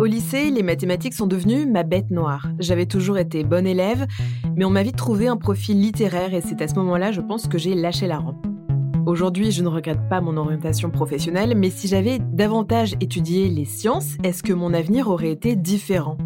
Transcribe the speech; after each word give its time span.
Au 0.00 0.06
lycée, 0.06 0.50
les 0.50 0.62
mathématiques 0.62 1.12
sont 1.12 1.26
devenues 1.26 1.66
ma 1.66 1.82
bête 1.82 2.10
noire. 2.10 2.48
J'avais 2.58 2.86
toujours 2.86 3.18
été 3.18 3.44
bonne 3.44 3.66
élève, 3.66 4.06
mais 4.56 4.64
on 4.64 4.70
m'a 4.70 4.82
vite 4.82 4.96
trouvé 4.96 5.28
un 5.28 5.36
profil 5.36 5.78
littéraire 5.78 6.32
et 6.32 6.40
c'est 6.40 6.62
à 6.62 6.68
ce 6.68 6.74
moment-là, 6.76 7.12
je 7.12 7.20
pense, 7.20 7.46
que 7.46 7.58
j'ai 7.58 7.74
lâché 7.74 8.06
la 8.06 8.16
rampe. 8.16 8.46
Aujourd'hui, 9.04 9.50
je 9.50 9.62
ne 9.62 9.68
regrette 9.68 10.08
pas 10.08 10.22
mon 10.22 10.38
orientation 10.38 10.88
professionnelle, 10.88 11.54
mais 11.54 11.68
si 11.68 11.86
j'avais 11.86 12.18
davantage 12.18 12.94
étudié 13.02 13.50
les 13.50 13.66
sciences, 13.66 14.16
est-ce 14.24 14.42
que 14.42 14.54
mon 14.54 14.72
avenir 14.72 15.08
aurait 15.08 15.32
été 15.32 15.54
différent? 15.54 16.16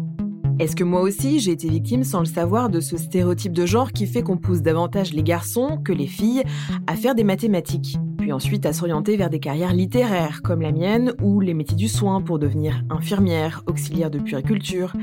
Est-ce 0.59 0.75
que 0.75 0.83
moi 0.83 1.01
aussi, 1.01 1.39
j'ai 1.39 1.51
été 1.51 1.69
victime 1.69 2.03
sans 2.03 2.19
le 2.19 2.25
savoir 2.25 2.69
de 2.69 2.79
ce 2.79 2.97
stéréotype 2.97 3.53
de 3.53 3.65
genre 3.65 3.91
qui 3.91 4.07
fait 4.07 4.21
qu'on 4.21 4.37
pousse 4.37 4.61
davantage 4.61 5.13
les 5.13 5.23
garçons 5.23 5.77
que 5.83 5.91
les 5.91 6.07
filles 6.07 6.43
à 6.87 6.95
faire 6.95 7.15
des 7.15 7.23
mathématiques 7.23 7.97
puis 8.25 8.31
ensuite 8.31 8.65
à 8.65 8.73
s'orienter 8.73 9.17
vers 9.17 9.29
des 9.29 9.39
carrières 9.39 9.75
littéraires 9.75 10.41
comme 10.41 10.61
la 10.61 10.71
mienne 10.71 11.13
ou 11.21 11.41
les 11.41 11.53
métiers 11.53 11.77
du 11.77 11.87
soin 11.87 12.21
pour 12.21 12.39
devenir 12.39 12.83
infirmière, 12.89 13.61
auxiliaire 13.67 14.09
de 14.09 14.17
puériculture, 14.17 14.93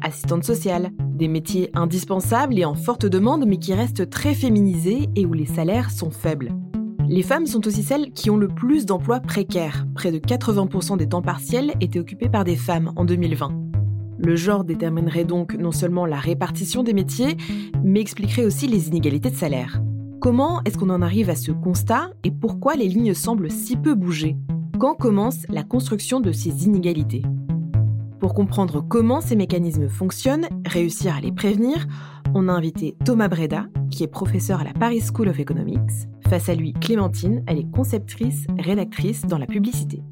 assistante 0.00 0.44
sociale, 0.44 0.90
des 0.98 1.28
métiers 1.28 1.68
indispensables 1.74 2.58
et 2.58 2.64
en 2.64 2.74
forte 2.74 3.04
demande 3.04 3.44
mais 3.46 3.58
qui 3.58 3.74
restent 3.74 4.08
très 4.08 4.32
féminisés 4.32 5.10
et 5.14 5.26
où 5.26 5.34
les 5.34 5.44
salaires 5.44 5.90
sont 5.90 6.10
faibles. 6.10 6.54
Les 7.06 7.22
femmes 7.22 7.44
sont 7.44 7.66
aussi 7.66 7.82
celles 7.82 8.12
qui 8.12 8.30
ont 8.30 8.38
le 8.38 8.48
plus 8.48 8.86
d'emplois 8.86 9.20
précaires. 9.20 9.84
Près 9.94 10.10
de 10.10 10.18
80% 10.18 10.96
des 10.96 11.10
temps 11.10 11.20
partiels 11.20 11.74
étaient 11.82 11.98
occupés 11.98 12.30
par 12.30 12.44
des 12.44 12.56
femmes 12.56 12.94
en 12.96 13.04
2020. 13.04 13.69
Le 14.22 14.36
genre 14.36 14.64
déterminerait 14.64 15.24
donc 15.24 15.54
non 15.54 15.72
seulement 15.72 16.04
la 16.04 16.18
répartition 16.18 16.82
des 16.82 16.92
métiers, 16.92 17.38
mais 17.82 18.00
expliquerait 18.00 18.44
aussi 18.44 18.66
les 18.66 18.88
inégalités 18.88 19.30
de 19.30 19.36
salaire. 19.36 19.82
Comment 20.20 20.60
est-ce 20.64 20.76
qu'on 20.76 20.90
en 20.90 21.00
arrive 21.00 21.30
à 21.30 21.36
ce 21.36 21.52
constat 21.52 22.10
et 22.22 22.30
pourquoi 22.30 22.76
les 22.76 22.88
lignes 22.88 23.14
semblent 23.14 23.50
si 23.50 23.76
peu 23.76 23.94
bouger? 23.94 24.36
Quand 24.78 24.94
commence 24.94 25.46
la 25.48 25.62
construction 25.62 26.20
de 26.20 26.32
ces 26.32 26.66
inégalités? 26.66 27.22
Pour 28.18 28.34
comprendre 28.34 28.84
comment 28.86 29.22
ces 29.22 29.36
mécanismes 29.36 29.88
fonctionnent, 29.88 30.48
réussir 30.66 31.16
à 31.16 31.22
les 31.22 31.32
prévenir, 31.32 31.86
on 32.34 32.48
a 32.48 32.52
invité 32.52 32.98
Thomas 33.06 33.28
Breda, 33.28 33.68
qui 33.90 34.04
est 34.04 34.08
professeur 34.08 34.60
à 34.60 34.64
la 34.64 34.74
Paris 34.74 35.00
School 35.00 35.28
of 35.28 35.40
Economics. 35.40 36.06
Face 36.28 36.50
à 36.50 36.54
lui, 36.54 36.74
Clémentine, 36.74 37.42
elle 37.46 37.58
est 37.58 37.70
conceptrice, 37.70 38.46
rédactrice 38.58 39.22
dans 39.22 39.38
la 39.38 39.46
publicité. 39.46 40.02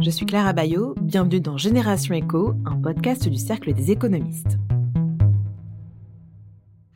Je 0.00 0.10
suis 0.10 0.26
Clara 0.26 0.52
Bayot, 0.52 0.94
bienvenue 1.00 1.40
dans 1.40 1.56
Génération 1.56 2.14
Éco, 2.14 2.54
un 2.64 2.80
podcast 2.80 3.28
du 3.28 3.36
Cercle 3.36 3.72
des 3.74 3.90
économistes. 3.90 4.56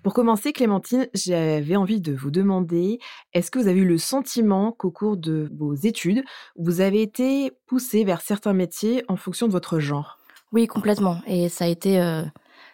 Pour 0.05 0.14
commencer, 0.14 0.53
Clémentine, 0.53 1.08
j'avais 1.12 1.75
envie 1.75 2.00
de 2.00 2.14
vous 2.14 2.30
demander, 2.30 3.00
est-ce 3.33 3.50
que 3.50 3.58
vous 3.58 3.67
avez 3.67 3.80
eu 3.80 3.84
le 3.84 3.98
sentiment 3.98 4.70
qu'au 4.70 4.92
cours 4.92 5.17
de 5.17 5.50
vos 5.58 5.75
études, 5.75 6.23
vous 6.56 6.80
avez 6.80 7.03
été 7.03 7.50
poussée 7.67 8.05
vers 8.05 8.20
certains 8.20 8.53
métiers 8.53 9.03
en 9.08 9.17
fonction 9.17 9.48
de 9.48 9.53
votre 9.53 9.80
genre? 9.80 10.19
Oui, 10.53 10.69
complètement. 10.69 11.20
Et 11.27 11.48
ça 11.48 11.64
a 11.64 11.69
été 11.69 12.00
euh, 12.00 12.23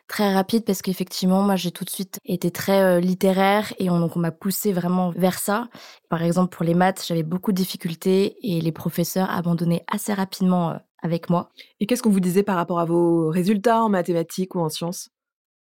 très 0.08 0.32
rapide 0.34 0.64
parce 0.64 0.82
qu'effectivement, 0.82 1.42
moi, 1.42 1.56
j'ai 1.56 1.70
tout 1.70 1.84
de 1.84 1.90
suite 1.90 2.18
été 2.24 2.50
très 2.50 2.82
euh, 2.82 3.00
littéraire 3.00 3.72
et 3.78 3.90
on, 3.90 4.00
donc 4.00 4.16
on 4.16 4.20
m'a 4.20 4.32
poussée 4.32 4.72
vraiment 4.72 5.10
vers 5.10 5.38
ça. 5.38 5.68
Par 6.08 6.22
exemple, 6.22 6.54
pour 6.56 6.64
les 6.64 6.74
maths, 6.74 7.04
j'avais 7.06 7.22
beaucoup 7.22 7.52
de 7.52 7.56
difficultés 7.56 8.36
et 8.42 8.60
les 8.60 8.72
professeurs 8.72 9.30
abandonnaient 9.30 9.84
assez 9.86 10.12
rapidement 10.14 10.70
euh, 10.70 10.76
avec 11.02 11.30
moi. 11.30 11.50
Et 11.80 11.86
qu'est-ce 11.86 12.02
qu'on 12.02 12.10
vous 12.10 12.20
disait 12.20 12.42
par 12.42 12.56
rapport 12.56 12.80
à 12.80 12.84
vos 12.84 13.28
résultats 13.28 13.82
en 13.82 13.88
mathématiques 13.88 14.54
ou 14.54 14.60
en 14.60 14.68
sciences? 14.68 15.10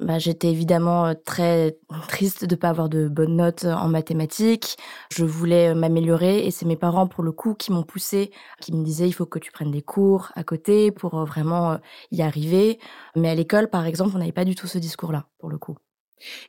Bah, 0.03 0.19
j'étais 0.19 0.49
évidemment 0.51 1.13
très 1.25 1.77
triste 2.07 2.45
de 2.45 2.55
ne 2.55 2.59
pas 2.59 2.69
avoir 2.69 2.89
de 2.89 3.07
bonnes 3.07 3.35
notes 3.37 3.65
en 3.65 3.87
mathématiques. 3.89 4.77
Je 5.11 5.23
voulais 5.25 5.73
m'améliorer 5.73 6.45
et 6.45 6.51
c'est 6.51 6.65
mes 6.65 6.75
parents, 6.75 7.07
pour 7.07 7.23
le 7.23 7.31
coup, 7.31 7.53
qui 7.55 7.71
m'ont 7.71 7.83
poussé, 7.83 8.31
qui 8.61 8.73
me 8.73 8.83
disaient 8.83 9.07
il 9.07 9.13
faut 9.13 9.25
que 9.25 9.39
tu 9.39 9.51
prennes 9.51 9.71
des 9.71 9.81
cours 9.81 10.31
à 10.35 10.43
côté 10.43 10.91
pour 10.91 11.25
vraiment 11.25 11.79
y 12.11 12.21
arriver. 12.21 12.79
Mais 13.15 13.29
à 13.29 13.35
l'école, 13.35 13.69
par 13.69 13.85
exemple, 13.85 14.11
on 14.15 14.19
n'avait 14.19 14.31
pas 14.31 14.45
du 14.45 14.55
tout 14.55 14.67
ce 14.67 14.77
discours-là, 14.77 15.27
pour 15.39 15.49
le 15.49 15.57
coup. 15.57 15.77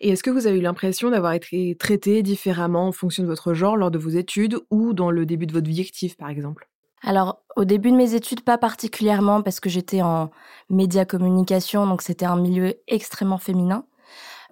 Et 0.00 0.10
est-ce 0.10 0.22
que 0.22 0.30
vous 0.30 0.46
avez 0.46 0.58
eu 0.58 0.62
l'impression 0.62 1.10
d'avoir 1.10 1.32
été 1.34 1.76
traité 1.76 2.22
différemment 2.22 2.88
en 2.88 2.92
fonction 2.92 3.22
de 3.24 3.28
votre 3.28 3.54
genre 3.54 3.76
lors 3.76 3.90
de 3.90 3.98
vos 3.98 4.10
études 4.10 4.58
ou 4.70 4.94
dans 4.94 5.10
le 5.10 5.26
début 5.26 5.46
de 5.46 5.52
votre 5.52 5.68
vie 5.68 5.80
active, 5.82 6.16
par 6.16 6.30
exemple? 6.30 6.68
Alors, 7.02 7.42
au 7.56 7.64
début 7.64 7.90
de 7.90 7.96
mes 7.96 8.14
études, 8.14 8.42
pas 8.42 8.56
particulièrement 8.56 9.42
parce 9.42 9.60
que 9.60 9.68
j'étais 9.68 10.00
en 10.00 10.30
média 10.70 11.04
communication, 11.04 11.86
donc 11.86 12.00
c'était 12.00 12.24
un 12.24 12.36
milieu 12.36 12.74
extrêmement 12.88 13.38
féminin. 13.38 13.84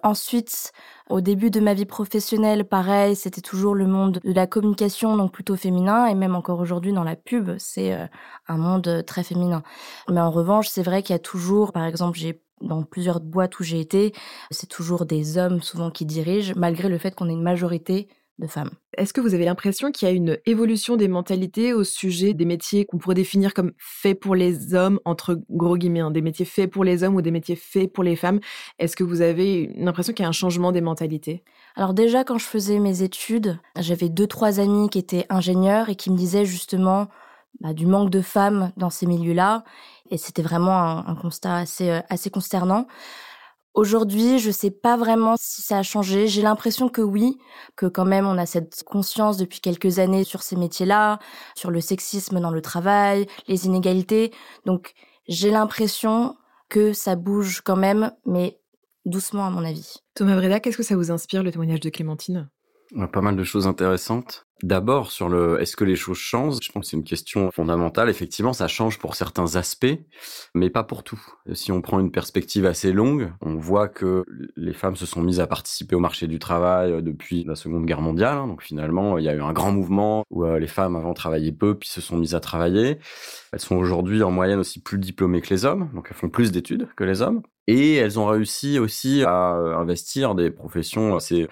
Ensuite, 0.03 0.73
au 1.09 1.21
début 1.21 1.49
de 1.49 1.61
ma 1.61 1.73
vie 1.73 1.85
professionnelle, 1.85 2.65
pareil, 2.65 3.15
c'était 3.15 3.41
toujours 3.41 3.73
le 3.73 3.87
monde 3.87 4.19
de 4.23 4.33
la 4.33 4.47
communication, 4.47 5.15
donc 5.15 5.31
plutôt 5.31 5.55
féminin, 5.55 6.07
et 6.07 6.13
même 6.13 6.35
encore 6.35 6.59
aujourd'hui 6.59 6.91
dans 6.91 7.05
la 7.05 7.15
pub, 7.15 7.51
c'est 7.57 7.93
euh, 7.93 8.05
un 8.47 8.57
monde 8.57 9.03
très 9.07 9.23
féminin. 9.23 9.63
Mais 10.09 10.19
en 10.19 10.29
revanche, 10.29 10.67
c'est 10.67 10.83
vrai 10.83 11.03
qu'il 11.03 11.13
y 11.13 11.15
a 11.15 11.19
toujours, 11.19 11.71
par 11.71 11.85
exemple, 11.85 12.17
j'ai 12.19 12.43
dans 12.61 12.83
plusieurs 12.83 13.19
boîtes 13.21 13.59
où 13.59 13.63
j'ai 13.63 13.79
été, 13.79 14.13
c'est 14.51 14.67
toujours 14.67 15.05
des 15.05 15.37
hommes 15.37 15.61
souvent 15.61 15.89
qui 15.89 16.05
dirigent, 16.05 16.53
malgré 16.55 16.89
le 16.89 16.97
fait 16.97 17.15
qu'on 17.15 17.29
ait 17.29 17.33
une 17.33 17.41
majorité 17.41 18.09
de 18.39 18.47
femmes. 18.47 18.71
Est-ce 18.97 19.13
que 19.13 19.21
vous 19.21 19.33
avez 19.33 19.45
l'impression 19.45 19.91
qu'il 19.91 20.07
y 20.07 20.11
a 20.11 20.13
une 20.13 20.37
évolution 20.45 20.95
des 20.95 21.07
mentalités 21.07 21.73
au 21.73 21.83
sujet 21.83 22.33
des 22.33 22.45
métiers 22.45 22.85
qu'on 22.85 22.97
pourrait 22.97 23.15
définir 23.15 23.53
comme 23.53 23.73
faits 23.77 24.19
pour 24.19 24.35
les 24.35 24.73
hommes, 24.73 24.99
entre 25.05 25.39
gros 25.49 25.77
guillemets, 25.77 25.99
hein, 25.99 26.11
des 26.11 26.21
métiers 26.21 26.45
faits 26.45 26.71
pour 26.71 26.83
les 26.83 27.03
hommes 27.03 27.15
ou 27.15 27.21
des 27.21 27.31
métiers 27.31 27.55
faits 27.55 27.91
pour 27.93 28.03
les 28.03 28.15
femmes? 28.15 28.39
Est-ce 28.79 28.95
que 28.95 29.03
vous 29.03 29.21
avez 29.21 29.71
l'impression 29.75 30.13
qu'il 30.13 30.23
y 30.23 30.25
a 30.25 30.29
un 30.29 30.33
changement 30.33 30.71
des 30.71 30.81
mentalités? 30.81 31.43
Alors 31.75 31.93
déjà, 31.93 32.23
quand 32.23 32.37
je 32.37 32.45
faisais 32.45 32.79
mes 32.79 33.03
études, 33.03 33.59
j'avais 33.79 34.09
deux, 34.09 34.27
trois 34.27 34.59
amis 34.59 34.89
qui 34.89 34.99
étaient 34.99 35.25
ingénieurs 35.29 35.89
et 35.89 35.95
qui 35.95 36.11
me 36.11 36.17
disaient 36.17 36.45
justement 36.45 37.09
bah, 37.61 37.73
du 37.73 37.85
manque 37.85 38.09
de 38.09 38.21
femmes 38.21 38.71
dans 38.77 38.89
ces 38.89 39.05
milieux-là. 39.05 39.63
Et 40.09 40.17
c'était 40.17 40.41
vraiment 40.41 41.07
un, 41.07 41.15
constat 41.15 41.55
assez, 41.57 41.89
euh, 41.89 42.01
assez 42.09 42.29
consternant. 42.29 42.87
Aujourd'hui, 43.73 44.37
je 44.37 44.51
sais 44.51 44.69
pas 44.69 44.97
vraiment 44.97 45.35
si 45.37 45.63
ça 45.63 45.79
a 45.79 45.83
changé. 45.83 46.27
J'ai 46.27 46.43
l'impression 46.43 46.89
que 46.89 47.01
oui, 47.01 47.39
que 47.75 47.87
quand 47.87 48.05
même 48.05 48.27
on 48.27 48.37
a 48.37 48.45
cette 48.45 48.83
conscience 48.83 49.37
depuis 49.37 49.61
quelques 49.61 49.97
années 49.97 50.23
sur 50.23 50.43
ces 50.43 50.55
métiers-là, 50.55 51.17
sur 51.55 51.71
le 51.71 51.81
sexisme 51.81 52.39
dans 52.39 52.51
le 52.51 52.61
travail, 52.61 53.25
les 53.47 53.65
inégalités. 53.65 54.31
Donc, 54.65 54.93
j'ai 55.27 55.49
l'impression 55.49 56.35
que 56.69 56.93
ça 56.93 57.15
bouge 57.15 57.61
quand 57.61 57.75
même, 57.75 58.11
mais 58.25 58.59
doucement 59.05 59.47
à 59.47 59.49
mon 59.49 59.65
avis. 59.65 59.97
Thomas 60.13 60.35
Breda, 60.35 60.59
qu'est-ce 60.59 60.77
que 60.77 60.83
ça 60.83 60.95
vous 60.95 61.11
inspire 61.11 61.41
le 61.41 61.51
témoignage 61.51 61.79
de 61.79 61.89
Clémentine? 61.89 62.49
Pas 63.11 63.21
mal 63.21 63.35
de 63.35 63.43
choses 63.43 63.67
intéressantes. 63.67 64.45
D'abord, 64.63 65.11
sur 65.11 65.27
le 65.27 65.59
est-ce 65.59 65.75
que 65.75 65.83
les 65.83 65.97
choses 65.97 66.17
changent? 66.17 66.59
Je 66.61 66.71
pense 66.71 66.85
que 66.85 66.89
c'est 66.91 66.95
une 66.95 67.03
question 67.03 67.51
fondamentale. 67.51 68.09
Effectivement, 68.09 68.53
ça 68.53 68.69
change 68.69 68.97
pour 68.97 69.15
certains 69.15 69.57
aspects, 69.57 69.97
mais 70.55 70.69
pas 70.69 70.83
pour 70.83 71.03
tout. 71.03 71.19
Si 71.51 71.73
on 71.73 71.81
prend 71.81 71.99
une 71.99 72.11
perspective 72.11 72.65
assez 72.65 72.93
longue, 72.93 73.33
on 73.41 73.55
voit 73.55 73.89
que 73.89 74.23
les 74.55 74.71
femmes 74.71 74.95
se 74.95 75.05
sont 75.05 75.21
mises 75.21 75.41
à 75.41 75.47
participer 75.47 75.95
au 75.95 75.99
marché 75.99 76.27
du 76.27 76.39
travail 76.39 76.93
euh, 76.93 77.01
depuis 77.01 77.43
la 77.43 77.55
Seconde 77.55 77.85
Guerre 77.85 77.99
mondiale. 77.99 78.37
Hein. 78.37 78.47
Donc 78.47 78.63
finalement, 78.63 79.17
il 79.17 79.25
y 79.25 79.27
a 79.27 79.33
eu 79.33 79.41
un 79.41 79.51
grand 79.51 79.73
mouvement 79.73 80.23
où 80.29 80.45
euh, 80.45 80.59
les 80.59 80.67
femmes 80.67 80.95
avant 80.95 81.13
travaillaient 81.13 81.51
peu, 81.51 81.77
puis 81.77 81.89
se 81.89 81.99
sont 81.99 82.15
mises 82.15 82.35
à 82.35 82.39
travailler. 82.39 82.99
Elles 83.51 83.59
sont 83.59 83.75
aujourd'hui 83.75 84.23
en 84.23 84.31
moyenne 84.31 84.59
aussi 84.59 84.81
plus 84.81 84.97
diplômées 84.97 85.41
que 85.41 85.49
les 85.49 85.65
hommes, 85.65 85.89
donc 85.93 86.07
elles 86.09 86.17
font 86.17 86.29
plus 86.29 86.53
d'études 86.53 86.87
que 86.95 87.03
les 87.03 87.21
hommes. 87.21 87.41
Et 87.67 87.95
elles 87.95 88.17
ont 88.17 88.27
réussi 88.27 88.79
aussi 88.79 89.23
à 89.25 89.55
euh, 89.55 89.77
investir 89.77 90.35
des 90.35 90.51
professions 90.51 91.17
assez 91.17 91.47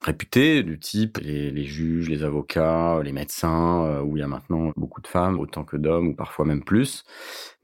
réputés 0.00 0.62
du 0.62 0.78
type 0.78 1.18
les, 1.18 1.64
juges, 1.64 2.08
les 2.08 2.22
avocats, 2.22 3.00
les 3.02 3.12
médecins, 3.12 3.84
euh, 3.84 4.00
où 4.00 4.16
il 4.16 4.20
y 4.20 4.22
a 4.22 4.28
maintenant 4.28 4.72
beaucoup 4.76 5.00
de 5.00 5.08
femmes, 5.08 5.40
autant 5.40 5.64
que 5.64 5.76
d'hommes, 5.76 6.08
ou 6.08 6.14
parfois 6.14 6.44
même 6.44 6.62
plus. 6.62 7.04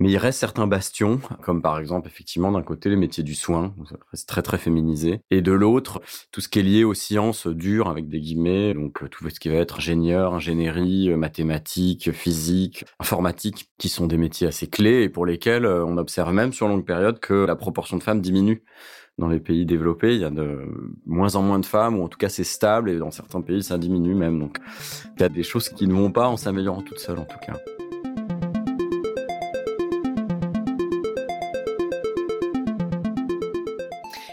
Mais 0.00 0.10
il 0.10 0.16
reste 0.16 0.40
certains 0.40 0.66
bastions, 0.66 1.20
comme 1.42 1.62
par 1.62 1.78
exemple 1.78 2.08
effectivement 2.08 2.50
d'un 2.50 2.62
côté 2.62 2.90
les 2.90 2.96
métiers 2.96 3.22
du 3.22 3.34
soin, 3.34 3.74
où 3.78 3.84
très 4.26 4.42
très 4.42 4.58
féminisé, 4.58 5.20
et 5.30 5.42
de 5.42 5.52
l'autre 5.52 6.00
tout 6.32 6.40
ce 6.40 6.48
qui 6.48 6.58
est 6.58 6.62
lié 6.62 6.84
aux 6.84 6.94
sciences 6.94 7.46
dures 7.46 7.88
avec 7.88 8.08
des 8.08 8.20
guillemets, 8.20 8.74
donc 8.74 9.08
tout 9.10 9.30
ce 9.30 9.38
qui 9.38 9.48
va 9.48 9.56
être 9.56 9.78
ingénieur, 9.78 10.34
ingénierie, 10.34 11.10
euh, 11.10 11.16
mathématiques, 11.16 12.10
physique, 12.12 12.84
informatique, 12.98 13.70
qui 13.78 13.88
sont 13.88 14.06
des 14.06 14.16
métiers 14.16 14.48
assez 14.48 14.66
clés 14.66 15.04
et 15.04 15.08
pour 15.08 15.26
lesquels 15.26 15.66
euh, 15.66 15.84
on 15.84 15.96
observe 15.98 16.32
même 16.32 16.52
sur 16.52 16.66
longue 16.66 16.84
période 16.84 17.20
que 17.20 17.34
la 17.46 17.56
proportion 17.56 17.96
de 17.96 18.02
femmes 18.02 18.20
diminue 18.20 18.64
dans 19.18 19.28
les 19.28 19.38
pays 19.38 19.64
développés, 19.64 20.14
il 20.14 20.20
y 20.20 20.24
a 20.24 20.30
de 20.30 20.66
moins 21.06 21.36
en 21.36 21.42
moins 21.42 21.58
de 21.58 21.66
femmes, 21.66 21.98
ou 21.98 22.02
en 22.02 22.08
tout 22.08 22.18
cas 22.18 22.28
c'est 22.28 22.44
stable, 22.44 22.90
et 22.90 22.98
dans 22.98 23.10
certains 23.10 23.40
pays 23.40 23.62
ça 23.62 23.78
diminue 23.78 24.14
même. 24.14 24.38
Donc 24.38 24.58
il 25.16 25.22
y 25.22 25.24
a 25.24 25.28
des 25.28 25.42
choses 25.42 25.68
qui 25.68 25.86
ne 25.86 25.94
vont 25.94 26.10
pas 26.10 26.26
en 26.26 26.36
s'améliorant 26.36 26.82
toutes 26.82 26.98
seules 26.98 27.18
en 27.18 27.24
tout 27.24 27.38
cas. 27.46 27.54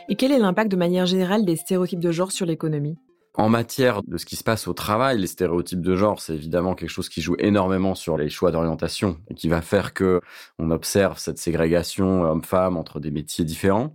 Et 0.10 0.16
quel 0.16 0.34
est 0.34 0.40
l'impact 0.40 0.70
de 0.70 0.76
manière 0.76 1.06
générale 1.06 1.46
des 1.46 1.56
stéréotypes 1.56 2.02
de 2.02 2.12
genre 2.12 2.34
sur 2.34 2.46
l'économie? 2.46 2.98
En 3.36 3.48
matière 3.48 4.04
de 4.04 4.18
ce 4.18 4.26
qui 4.26 4.36
se 4.36 4.44
passe 4.44 4.68
au 4.68 4.74
travail, 4.74 5.18
les 5.18 5.28
stéréotypes 5.28 5.80
de 5.80 5.96
genre, 5.96 6.20
c'est 6.20 6.34
évidemment 6.34 6.76
quelque 6.76 6.90
chose 6.90 7.08
qui 7.08 7.22
joue 7.22 7.38
énormément 7.40 7.96
sur 7.96 8.18
les 8.18 8.30
choix 8.30 8.52
d'orientation 8.52 9.18
et 9.30 9.36
qui 9.36 9.48
va 9.48 9.62
faire 9.62 9.94
que 9.94 10.20
on 10.60 10.70
observe 10.70 11.18
cette 11.18 11.38
ségrégation 11.38 12.24
homme-femme 12.24 12.76
entre 12.76 13.00
des 13.00 13.10
métiers 13.10 13.46
différents. 13.46 13.94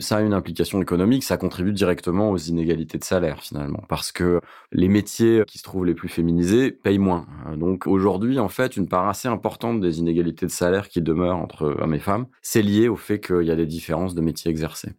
Ça 0.00 0.16
a 0.16 0.20
une 0.22 0.34
implication 0.34 0.82
économique, 0.82 1.22
ça 1.22 1.36
contribue 1.36 1.72
directement 1.72 2.30
aux 2.30 2.36
inégalités 2.36 2.98
de 2.98 3.04
salaire 3.04 3.42
finalement, 3.42 3.82
parce 3.88 4.12
que 4.12 4.40
les 4.72 4.88
métiers 4.88 5.44
qui 5.46 5.58
se 5.58 5.62
trouvent 5.62 5.86
les 5.86 5.94
plus 5.94 6.08
féminisés 6.08 6.72
payent 6.72 6.98
moins. 6.98 7.26
Donc 7.56 7.86
aujourd'hui, 7.86 8.38
en 8.38 8.48
fait, 8.48 8.76
une 8.76 8.88
part 8.88 9.08
assez 9.08 9.28
importante 9.28 9.80
des 9.80 10.00
inégalités 10.00 10.46
de 10.46 10.50
salaire 10.50 10.88
qui 10.88 11.00
demeurent 11.00 11.36
entre 11.36 11.76
hommes 11.80 11.94
et 11.94 12.00
femmes, 12.00 12.26
c'est 12.42 12.62
lié 12.62 12.88
au 12.88 12.96
fait 12.96 13.20
qu'il 13.20 13.42
y 13.42 13.50
a 13.50 13.56
des 13.56 13.66
différences 13.66 14.14
de 14.14 14.20
métiers 14.20 14.50
exercés. 14.50 14.92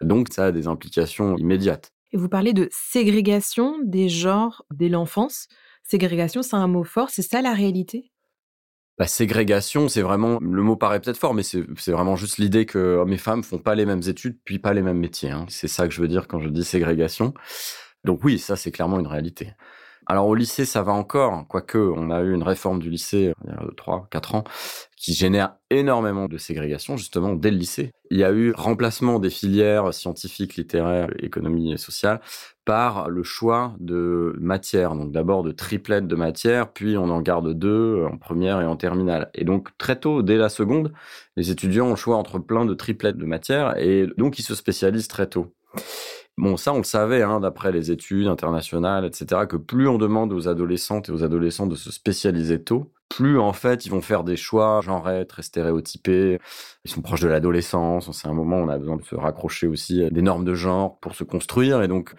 Donc 0.00 0.28
ça 0.30 0.46
a 0.46 0.52
des 0.52 0.66
implications 0.66 1.36
immédiates. 1.36 1.92
Et 2.12 2.16
vous 2.16 2.28
parlez 2.28 2.52
de 2.52 2.68
ségrégation 2.70 3.78
des 3.82 4.08
genres 4.08 4.64
dès 4.72 4.88
l'enfance. 4.88 5.48
Ségrégation, 5.82 6.42
c'est 6.42 6.56
un 6.56 6.68
mot 6.68 6.84
fort, 6.84 7.10
c'est 7.10 7.22
ça 7.22 7.42
la 7.42 7.54
réalité? 7.54 8.11
La 8.98 9.06
ségrégation, 9.06 9.88
c'est 9.88 10.02
vraiment, 10.02 10.38
le 10.40 10.62
mot 10.62 10.76
paraît 10.76 11.00
peut-être 11.00 11.16
fort, 11.16 11.34
mais 11.34 11.42
c'est 11.42 11.62
vraiment 11.90 12.16
juste 12.16 12.38
l'idée 12.38 12.66
que 12.66 12.78
hommes 12.78 13.12
et 13.12 13.18
femmes 13.18 13.42
font 13.42 13.58
pas 13.58 13.74
les 13.74 13.86
mêmes 13.86 14.02
études, 14.06 14.38
puis 14.44 14.58
pas 14.58 14.74
les 14.74 14.82
mêmes 14.82 14.98
métiers. 14.98 15.30
Hein. 15.30 15.46
C'est 15.48 15.68
ça 15.68 15.88
que 15.88 15.94
je 15.94 16.00
veux 16.00 16.08
dire 16.08 16.28
quand 16.28 16.40
je 16.40 16.48
dis 16.48 16.64
ségrégation. 16.64 17.32
Donc 18.04 18.22
oui, 18.24 18.38
ça 18.38 18.56
c'est 18.56 18.70
clairement 18.70 19.00
une 19.00 19.06
réalité. 19.06 19.52
Alors 20.06 20.26
au 20.26 20.34
lycée, 20.34 20.64
ça 20.64 20.82
va 20.82 20.92
encore, 20.92 21.46
quoique 21.48 21.78
on 21.78 22.10
a 22.10 22.22
eu 22.22 22.34
une 22.34 22.42
réforme 22.42 22.80
du 22.80 22.90
lycée 22.90 23.32
il 23.44 23.50
y 23.50 23.52
a 23.52 23.62
3, 23.76 24.08
4 24.10 24.34
ans, 24.34 24.44
qui 24.96 25.14
génère 25.14 25.56
énormément 25.70 26.28
de 26.28 26.38
ségrégation, 26.38 26.96
justement, 26.96 27.34
dès 27.34 27.50
le 27.50 27.56
lycée. 27.56 27.92
Il 28.10 28.18
y 28.18 28.24
a 28.24 28.32
eu 28.32 28.52
remplacement 28.52 29.18
des 29.18 29.30
filières 29.30 29.94
scientifiques, 29.94 30.56
littéraires, 30.56 31.08
économie 31.18 31.72
et 31.72 31.76
sociales 31.76 32.20
par 32.64 33.08
le 33.08 33.22
choix 33.22 33.74
de 33.80 34.36
matières. 34.38 34.94
Donc 34.94 35.12
d'abord 35.12 35.42
de 35.42 35.52
triplettes 35.52 36.06
de 36.06 36.16
matières, 36.16 36.72
puis 36.72 36.96
on 36.96 37.08
en 37.08 37.20
garde 37.20 37.52
deux 37.52 38.04
en 38.04 38.16
première 38.18 38.60
et 38.60 38.66
en 38.66 38.76
terminale. 38.76 39.30
Et 39.34 39.44
donc 39.44 39.68
très 39.78 39.98
tôt, 39.98 40.22
dès 40.22 40.36
la 40.36 40.48
seconde, 40.48 40.92
les 41.36 41.50
étudiants 41.50 41.86
ont 41.86 41.90
le 41.90 41.96
choix 41.96 42.16
entre 42.16 42.38
plein 42.38 42.64
de 42.64 42.74
triplettes 42.74 43.16
de 43.18 43.26
matières 43.26 43.76
et 43.78 44.06
donc 44.16 44.38
ils 44.38 44.44
se 44.44 44.54
spécialisent 44.54 45.08
très 45.08 45.28
tôt. 45.28 45.52
Bon, 46.38 46.56
ça, 46.56 46.72
on 46.72 46.78
le 46.78 46.84
savait, 46.84 47.22
hein, 47.22 47.40
d'après 47.40 47.72
les 47.72 47.90
études 47.90 48.26
internationales, 48.26 49.04
etc., 49.04 49.46
que 49.46 49.56
plus 49.56 49.86
on 49.88 49.98
demande 49.98 50.32
aux 50.32 50.48
adolescentes 50.48 51.08
et 51.08 51.12
aux 51.12 51.22
adolescents 51.22 51.66
de 51.66 51.76
se 51.76 51.92
spécialiser 51.92 52.62
tôt, 52.62 52.92
plus 53.14 53.38
en 53.38 53.52
fait 53.52 53.86
ils 53.86 53.90
vont 53.90 54.00
faire 54.00 54.24
des 54.24 54.36
choix 54.36 54.80
genrés 54.80 55.26
très 55.26 55.42
stéréotypés. 55.42 56.38
Ils 56.84 56.90
sont 56.90 57.00
proches 57.00 57.20
de 57.20 57.28
l'adolescence. 57.28 58.10
C'est 58.12 58.26
un 58.26 58.32
moment 58.32 58.58
où 58.58 58.64
on 58.64 58.68
a 58.68 58.78
besoin 58.78 58.96
de 58.96 59.04
se 59.04 59.14
raccrocher 59.14 59.66
aussi 59.66 60.02
à 60.02 60.10
des 60.10 60.22
normes 60.22 60.44
de 60.44 60.54
genre 60.54 60.98
pour 60.98 61.14
se 61.14 61.22
construire. 61.22 61.82
Et 61.82 61.88
donc, 61.88 62.12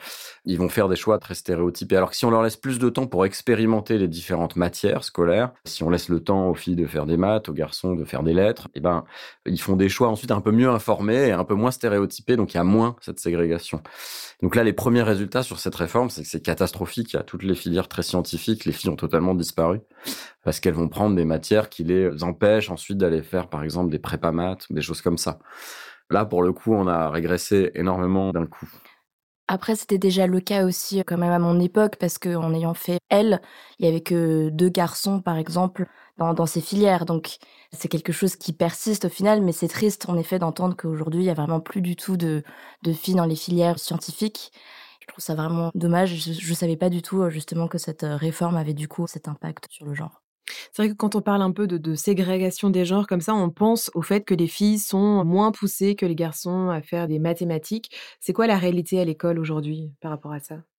ils 0.45 0.57
vont 0.57 0.69
faire 0.69 0.87
des 0.87 0.95
choix 0.95 1.19
très 1.19 1.35
stéréotypés. 1.35 1.97
Alors 1.97 2.11
que 2.11 2.15
si 2.15 2.25
on 2.25 2.31
leur 2.31 2.43
laisse 2.43 2.55
plus 2.55 2.79
de 2.79 2.89
temps 2.89 3.07
pour 3.07 3.25
expérimenter 3.25 3.97
les 3.97 4.07
différentes 4.07 4.55
matières 4.55 5.03
scolaires, 5.03 5.51
si 5.65 5.83
on 5.83 5.89
laisse 5.89 6.07
le 6.07 6.21
temps 6.21 6.47
aux 6.49 6.55
filles 6.55 6.77
de 6.77 6.87
faire 6.87 7.05
des 7.05 7.17
maths, 7.17 7.49
aux 7.49 7.53
garçons 7.53 7.93
de 7.95 8.05
faire 8.05 8.23
des 8.23 8.33
lettres, 8.33 8.67
et 8.67 8.77
eh 8.77 8.79
ben, 8.79 9.03
ils 9.45 9.59
font 9.59 9.75
des 9.75 9.89
choix 9.89 10.07
ensuite 10.07 10.31
un 10.31 10.41
peu 10.41 10.51
mieux 10.51 10.69
informés 10.69 11.27
et 11.27 11.31
un 11.31 11.43
peu 11.43 11.55
moins 11.55 11.71
stéréotypés. 11.71 12.37
Donc, 12.37 12.53
il 12.53 12.57
y 12.57 12.59
a 12.59 12.63
moins 12.63 12.95
cette 13.01 13.19
ségrégation. 13.19 13.81
Donc 14.41 14.55
là, 14.55 14.63
les 14.63 14.73
premiers 14.73 15.03
résultats 15.03 15.43
sur 15.43 15.59
cette 15.59 15.75
réforme, 15.75 16.09
c'est 16.09 16.23
que 16.23 16.27
c'est 16.27 16.41
catastrophique. 16.41 17.13
Il 17.13 17.17
y 17.17 17.19
a 17.19 17.23
toutes 17.23 17.43
les 17.43 17.55
filières 17.55 17.87
très 17.87 18.03
scientifiques. 18.03 18.65
Les 18.65 18.71
filles 18.71 18.89
ont 18.89 18.95
totalement 18.95 19.35
disparu 19.35 19.81
parce 20.43 20.59
qu'elles 20.59 20.73
vont 20.73 20.89
prendre 20.89 21.15
des 21.15 21.25
matières 21.25 21.69
qui 21.69 21.83
les 21.83 22.23
empêchent 22.23 22.69
ensuite 22.69 22.97
d'aller 22.97 23.23
faire, 23.23 23.47
par 23.49 23.63
exemple, 23.63 23.91
des 23.91 23.99
prépa 23.99 24.31
maths, 24.31 24.65
des 24.69 24.81
choses 24.81 25.01
comme 25.01 25.17
ça. 25.17 25.39
Là, 26.09 26.25
pour 26.25 26.43
le 26.43 26.53
coup, 26.53 26.73
on 26.73 26.87
a 26.87 27.09
régressé 27.09 27.71
énormément 27.75 28.31
d'un 28.31 28.45
coup. 28.45 28.69
Après, 29.47 29.75
c'était 29.75 29.97
déjà 29.97 30.25
le 30.25 30.39
cas 30.39 30.65
aussi 30.65 31.03
quand 31.05 31.17
même 31.17 31.31
à 31.31 31.39
mon 31.39 31.59
époque, 31.59 31.97
parce 31.97 32.17
qu'en 32.17 32.53
ayant 32.53 32.73
fait 32.73 32.99
elle, 33.09 33.41
il 33.77 33.85
y 33.85 33.89
avait 33.89 34.01
que 34.01 34.49
deux 34.49 34.69
garçons, 34.69 35.21
par 35.21 35.37
exemple, 35.37 35.85
dans, 36.17 36.45
ces 36.45 36.61
filières. 36.61 37.05
Donc, 37.05 37.37
c'est 37.71 37.87
quelque 37.87 38.13
chose 38.13 38.35
qui 38.35 38.53
persiste 38.53 39.05
au 39.05 39.09
final, 39.09 39.41
mais 39.41 39.51
c'est 39.51 39.67
triste 39.67 40.07
en 40.07 40.17
effet 40.17 40.39
d'entendre 40.39 40.75
qu'aujourd'hui, 40.77 41.21
il 41.21 41.25
y 41.25 41.29
a 41.29 41.33
vraiment 41.33 41.59
plus 41.59 41.81
du 41.81 41.95
tout 41.95 42.17
de, 42.17 42.43
de 42.83 42.93
filles 42.93 43.15
dans 43.15 43.25
les 43.25 43.35
filières 43.35 43.79
scientifiques. 43.79 44.51
Je 45.01 45.07
trouve 45.07 45.23
ça 45.23 45.35
vraiment 45.35 45.71
dommage. 45.75 46.15
Je 46.15 46.49
ne 46.49 46.55
savais 46.55 46.77
pas 46.77 46.89
du 46.89 47.01
tout 47.01 47.29
justement 47.29 47.67
que 47.67 47.77
cette 47.77 48.05
réforme 48.07 48.55
avait 48.55 48.73
du 48.73 48.87
coup 48.87 49.05
cet 49.07 49.27
impact 49.27 49.67
sur 49.69 49.85
le 49.85 49.93
genre. 49.93 50.22
C'est 50.71 50.83
vrai 50.83 50.89
que 50.89 50.95
quand 50.95 51.15
on 51.15 51.21
parle 51.21 51.41
un 51.41 51.51
peu 51.51 51.67
de, 51.67 51.95
ségrégation 51.95 52.69
des 52.69 52.85
genres 52.85 53.07
comme 53.07 53.21
ça, 53.21 53.35
on 53.35 53.49
pense 53.49 53.91
au 53.93 54.01
fait 54.01 54.21
que 54.21 54.33
les 54.33 54.47
filles 54.47 54.79
sont 54.79 55.23
moins 55.25 55.51
poussées 55.51 55.95
que 55.95 56.05
les 56.05 56.15
garçons 56.15 56.69
à 56.69 56.81
faire 56.81 57.07
des 57.07 57.19
mathématiques. 57.19 57.91
C'est 58.19 58.33
quoi 58.33 58.47
la 58.47 58.57
réalité 58.57 58.99
à 58.99 59.05
l'école 59.05 59.39
aujourd'hui 59.39 59.91
par 60.01 60.11
rapport 60.11 60.33
à 60.33 60.39
ça? 60.39 60.72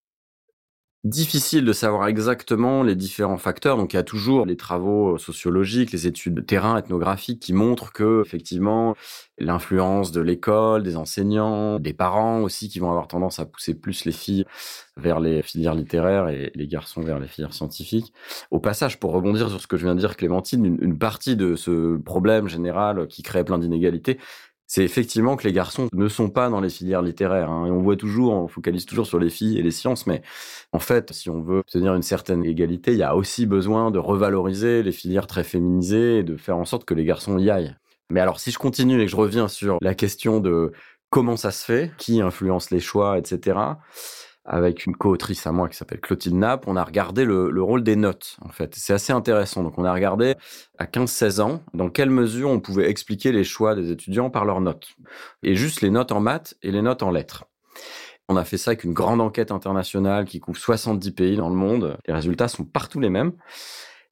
Difficile 1.05 1.67
de 1.67 1.73
savoir 1.75 2.09
exactement 2.09 2.83
les 2.83 2.97
différents 2.97 3.37
facteurs. 3.37 3.77
Donc 3.77 3.93
il 3.93 3.97
y 3.97 3.99
a 3.99 4.03
toujours 4.03 4.47
les 4.47 4.57
travaux 4.57 5.19
sociologiques, 5.19 5.93
les 5.93 6.07
études 6.07 6.35
de 6.35 6.41
terrain 6.41 6.79
ethnographiques 6.79 7.41
qui 7.41 7.53
montrent 7.53 7.93
que 7.93 8.23
effectivement 8.25 8.97
l'influence 9.39 10.13
de 10.13 10.23
l'école, 10.23 10.83
des 10.83 10.97
enseignants, 10.97 11.79
des 11.79 11.93
parents 11.93 12.41
aussi 12.41 12.71
qui 12.71 12.79
vont 12.79 12.89
avoir 12.89 13.07
tendance 13.07 13.39
à 13.39 13.45
pousser 13.45 13.75
plus 13.75 14.07
les 14.07 14.13
filles 14.13 14.47
vers 14.97 15.21
les 15.21 15.43
filières 15.43 15.75
littéraires 15.75 16.29
et 16.29 16.53
les 16.55 16.67
garçons 16.67 17.03
vers 17.03 17.19
les 17.19 17.29
filières 17.29 17.53
scientifiques. 17.53 18.15
Au 18.51 18.59
passage, 18.59 18.99
pour 18.99 19.13
rebondir 19.13 19.51
sur 19.51 19.61
ce 19.61 19.67
que 19.67 19.77
je 19.77 19.85
viens 19.85 19.95
de 19.95 20.01
dire, 20.01 20.17
Clémentine, 20.17 20.65
une 20.65 20.99
partie 20.99 21.37
de 21.37 21.55
ce 21.55 21.99
problème 21.99 22.49
général 22.49 23.09
qui 23.09 23.23
crée 23.23 23.45
plein 23.45 23.59
d'inégalités, 23.59 24.19
c'est 24.75 24.83
effectivement 24.83 25.37
que 25.37 25.47
les 25.47 25.53
garçons 25.53 25.87
ne 25.93 26.09
sont 26.09 26.31
pas 26.31 26.49
dans 26.51 26.61
les 26.61 26.69
filières 26.69 27.01
littéraires. 27.01 27.49
Hein. 27.49 27.67
Et 27.67 27.71
on 27.71 27.81
voit 27.81 27.95
toujours, 27.95 28.33
on 28.35 28.49
focalise 28.49 28.87
toujours 28.87 29.07
sur 29.07 29.21
les 29.21 29.31
filles 29.31 29.57
et 29.57 29.63
les 29.63 29.71
sciences, 29.71 30.05
mais 30.09 30.21
en 30.73 30.81
fait, 30.81 31.13
si 31.13 31.31
on 31.31 31.41
veut 31.41 31.59
obtenir 31.59 31.95
une 31.95 32.03
certaine 32.03 32.45
égalité, 32.45 32.91
il 32.91 32.99
y 32.99 33.05
a 33.05 33.15
aussi 33.15 33.47
besoin 33.47 33.93
de 33.93 34.01
revaloriser 34.01 34.83
les 34.83 34.91
filières 34.91 35.29
très 35.29 35.45
féminisées 35.45 36.19
et 36.19 36.23
de 36.25 36.37
faire 36.37 36.57
en 36.57 36.65
sorte 36.65 36.85
que 36.85 36.93
les 36.93 37.05
garçons 37.05 37.39
y 37.39 37.51
aillent. 37.51 37.77
Mais 38.11 38.19
alors, 38.19 38.41
si 38.41 38.51
je 38.51 38.59
continue 38.59 39.01
et 39.01 39.05
que 39.05 39.13
je 39.13 39.15
reviens 39.15 39.47
sur 39.47 39.79
la 39.81 39.95
question 39.95 40.41
de 40.41 40.73
comment 41.09 41.37
ça 41.37 41.53
se 41.53 41.65
fait, 41.65 41.93
qui 41.97 42.21
influence 42.21 42.73
les 42.73 42.81
choix, 42.81 43.17
etc 43.17 43.55
avec 44.45 44.85
une 44.85 44.95
co-autrice 44.95 45.47
à 45.47 45.53
moi 45.53 45.69
qui 45.69 45.77
s'appelle 45.77 46.01
Clotilde 46.01 46.37
Napp, 46.37 46.69
on 46.69 46.77
a 46.77 46.85
regardé 46.85 47.25
le, 47.25 47.63
rôle 47.63 47.83
des 47.83 47.97
notes, 47.97 48.37
en 48.43 48.51
fait. 48.51 48.75
C'est 48.75 48.93
assez 48.93 49.13
intéressant. 49.13 49.63
Donc, 49.63 49.79
on 49.79 49.85
a 49.85 49.93
regardé 49.93 50.35
à 50.79 50.85
15-16 50.85 51.41
ans 51.41 51.63
dans 51.73 51.89
quelle 51.89 52.11
mesure 52.11 52.51
on 52.51 52.61
pouvait 52.61 52.91
expliquer 52.91 53.33
les 53.33 53.45
choix 53.45 53.75
des 53.75 53.91
étudiants 53.91 54.31
par 54.31 54.45
leurs 54.45 54.61
notes. 54.61 54.89
Et 55.43 55.57
juste 55.57 55.81
les 55.81 55.91
notes 55.91 56.13
en 56.13 56.21
maths 56.21 56.55
et 56.63 56.71
les 56.71 56.83
notes 56.83 57.03
en 57.03 57.11
lettres. 57.11 57.47
On 58.29 58.37
a 58.37 58.45
fait 58.45 58.57
ça 58.57 58.71
avec 58.71 58.85
une 58.85 58.95
grande 58.95 59.21
enquête 59.21 59.51
internationale 59.51 60.25
qui 60.25 60.41
couvre 60.41 60.59
70 60.59 61.11
pays 61.13 61.37
dans 61.37 61.49
le 61.49 61.55
monde. 61.55 61.99
Les 62.07 62.15
résultats 62.15 62.49
sont 62.49 62.65
partout 62.65 63.01
les 63.01 63.11
mêmes. 63.11 63.33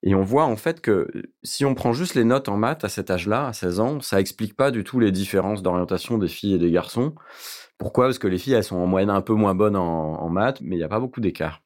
Et 0.02 0.14
on 0.14 0.22
voit 0.22 0.44
en 0.44 0.56
fait 0.56 0.80
que 0.80 1.08
si 1.44 1.64
on 1.64 1.74
prend 1.74 1.92
juste 1.92 2.14
les 2.14 2.24
notes 2.24 2.48
en 2.48 2.56
maths 2.56 2.84
à 2.84 2.88
cet 2.88 3.10
âge-là, 3.10 3.46
à 3.46 3.52
16 3.52 3.80
ans, 3.80 4.00
ça 4.00 4.20
explique 4.20 4.56
pas 4.56 4.70
du 4.70 4.82
tout 4.82 4.98
les 4.98 5.12
différences 5.12 5.62
d'orientation 5.62 6.18
des 6.18 6.28
filles 6.28 6.54
et 6.54 6.58
des 6.58 6.72
garçons. 6.72 7.14
Pourquoi? 7.82 8.04
Parce 8.04 8.20
que 8.20 8.28
les 8.28 8.38
filles, 8.38 8.52
elles 8.52 8.62
sont 8.62 8.76
en 8.76 8.86
moyenne 8.86 9.10
un 9.10 9.22
peu 9.22 9.34
moins 9.34 9.56
bonnes 9.56 9.74
en, 9.74 10.28
maths, 10.28 10.60
mais 10.60 10.76
il 10.76 10.78
n'y 10.78 10.84
a 10.84 10.88
pas 10.88 11.00
beaucoup 11.00 11.20
d'écart. 11.20 11.62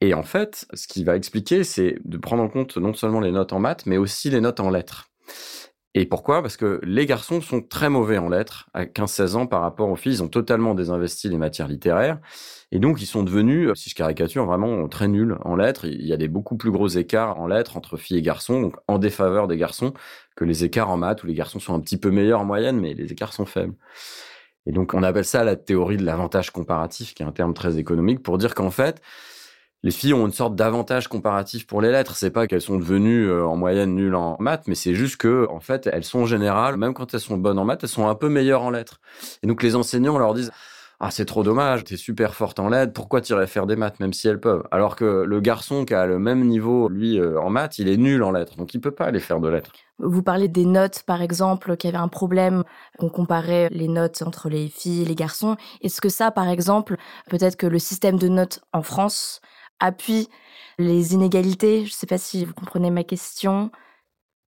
Et 0.00 0.14
en 0.14 0.22
fait, 0.22 0.64
ce 0.74 0.86
qui 0.86 1.02
va 1.02 1.16
expliquer, 1.16 1.64
c'est 1.64 1.96
de 2.04 2.18
prendre 2.18 2.40
en 2.40 2.48
compte 2.48 2.76
non 2.76 2.94
seulement 2.94 3.18
les 3.18 3.32
notes 3.32 3.52
en 3.52 3.58
maths, 3.58 3.84
mais 3.84 3.96
aussi 3.96 4.30
les 4.30 4.40
notes 4.40 4.60
en 4.60 4.70
lettres. 4.70 5.10
Et 5.94 6.06
pourquoi? 6.06 6.40
Parce 6.40 6.56
que 6.56 6.78
les 6.84 7.04
garçons 7.04 7.40
sont 7.40 7.62
très 7.62 7.90
mauvais 7.90 8.16
en 8.16 8.28
lettres 8.28 8.70
à 8.74 8.84
15-16 8.84 9.34
ans 9.34 9.46
par 9.48 9.62
rapport 9.62 9.88
aux 9.88 9.96
filles. 9.96 10.12
Ils 10.12 10.22
ont 10.22 10.28
totalement 10.28 10.72
désinvesti 10.72 11.28
les 11.28 11.36
matières 11.36 11.66
littéraires. 11.66 12.20
Et 12.70 12.78
donc, 12.78 13.02
ils 13.02 13.06
sont 13.06 13.24
devenus, 13.24 13.72
si 13.74 13.90
je 13.90 13.96
caricature, 13.96 14.46
vraiment 14.46 14.86
très 14.86 15.08
nuls 15.08 15.36
en 15.44 15.56
lettres. 15.56 15.84
Il 15.84 16.06
y 16.06 16.12
a 16.12 16.16
des 16.16 16.28
beaucoup 16.28 16.56
plus 16.56 16.70
gros 16.70 16.86
écarts 16.86 17.40
en 17.40 17.48
lettres 17.48 17.76
entre 17.76 17.96
filles 17.96 18.18
et 18.18 18.22
garçons, 18.22 18.60
donc 18.60 18.76
en 18.86 18.98
défaveur 18.98 19.48
des 19.48 19.56
garçons, 19.56 19.94
que 20.36 20.44
les 20.44 20.62
écarts 20.62 20.90
en 20.90 20.96
maths, 20.96 21.24
où 21.24 21.26
les 21.26 21.34
garçons 21.34 21.58
sont 21.58 21.74
un 21.74 21.80
petit 21.80 21.96
peu 21.96 22.12
meilleurs 22.12 22.40
en 22.40 22.44
moyenne, 22.44 22.78
mais 22.78 22.94
les 22.94 23.10
écarts 23.10 23.32
sont 23.32 23.46
faibles. 23.46 23.74
Et 24.66 24.72
donc, 24.72 24.94
on 24.94 25.02
appelle 25.02 25.24
ça 25.24 25.44
la 25.44 25.56
théorie 25.56 25.96
de 25.96 26.04
l'avantage 26.04 26.50
comparatif, 26.50 27.14
qui 27.14 27.22
est 27.22 27.26
un 27.26 27.32
terme 27.32 27.54
très 27.54 27.78
économique, 27.78 28.22
pour 28.22 28.38
dire 28.38 28.54
qu'en 28.54 28.70
fait, 28.70 29.02
les 29.82 29.90
filles 29.90 30.14
ont 30.14 30.26
une 30.26 30.32
sorte 30.32 30.56
d'avantage 30.56 31.08
comparatif 31.08 31.66
pour 31.66 31.82
les 31.82 31.90
lettres. 31.90 32.16
C'est 32.16 32.30
pas 32.30 32.46
qu'elles 32.46 32.62
sont 32.62 32.78
devenues 32.78 33.28
euh, 33.28 33.46
en 33.46 33.56
moyenne 33.56 33.94
nulles 33.94 34.14
en 34.14 34.36
maths, 34.40 34.64
mais 34.66 34.74
c'est 34.74 34.94
juste 34.94 35.18
que, 35.18 35.46
en 35.50 35.60
fait, 35.60 35.86
elles 35.92 36.04
sont 36.04 36.20
en 36.20 36.26
général, 36.26 36.78
même 36.78 36.94
quand 36.94 37.12
elles 37.12 37.20
sont 37.20 37.36
bonnes 37.36 37.58
en 37.58 37.64
maths, 37.64 37.82
elles 37.82 37.90
sont 37.90 38.08
un 38.08 38.14
peu 38.14 38.30
meilleures 38.30 38.62
en 38.62 38.70
lettres. 38.70 39.00
Et 39.42 39.46
donc, 39.46 39.62
les 39.62 39.76
enseignants 39.76 40.16
leur 40.16 40.32
disent, 40.32 40.52
ah 41.06 41.10
c'est 41.10 41.26
trop 41.26 41.42
dommage, 41.42 41.84
t'es 41.84 41.98
super 41.98 42.34
forte 42.34 42.58
en 42.58 42.70
lettres, 42.70 42.94
pourquoi 42.94 43.20
t'irais 43.20 43.46
faire 43.46 43.66
des 43.66 43.76
maths 43.76 44.00
même 44.00 44.14
si 44.14 44.26
elles 44.26 44.40
peuvent? 44.40 44.66
Alors 44.70 44.96
que 44.96 45.04
le 45.04 45.40
garçon 45.40 45.84
qui 45.84 45.92
a 45.92 46.06
le 46.06 46.18
même 46.18 46.42
niveau, 46.46 46.88
lui, 46.88 47.20
euh, 47.20 47.38
en 47.38 47.50
maths, 47.50 47.78
il 47.78 47.88
est 47.88 47.98
nul 47.98 48.22
en 48.22 48.30
lettres, 48.30 48.56
donc 48.56 48.72
il 48.72 48.80
peut 48.80 48.90
pas 48.90 49.04
aller 49.04 49.20
faire 49.20 49.38
de 49.38 49.50
lettres. 49.50 49.70
Vous 49.98 50.22
parlez 50.22 50.48
des 50.48 50.64
notes, 50.64 51.02
par 51.02 51.20
exemple, 51.20 51.76
qu'il 51.76 51.90
y 51.90 51.92
avait 51.94 52.02
un 52.02 52.08
problème, 52.08 52.64
qu'on 52.98 53.10
comparait 53.10 53.68
les 53.70 53.86
notes 53.86 54.22
entre 54.22 54.48
les 54.48 54.68
filles 54.68 55.02
et 55.02 55.04
les 55.04 55.14
garçons. 55.14 55.56
Est-ce 55.82 56.00
que 56.00 56.08
ça, 56.08 56.30
par 56.30 56.48
exemple, 56.48 56.96
peut-être 57.28 57.56
que 57.56 57.66
le 57.66 57.78
système 57.78 58.18
de 58.18 58.28
notes 58.28 58.60
en 58.72 58.82
France 58.82 59.42
appuie 59.80 60.30
les 60.78 61.12
inégalités? 61.12 61.80
Je 61.80 61.90
ne 61.90 61.96
sais 61.96 62.06
pas 62.06 62.16
si 62.16 62.46
vous 62.46 62.54
comprenez 62.54 62.90
ma 62.90 63.04
question. 63.04 63.70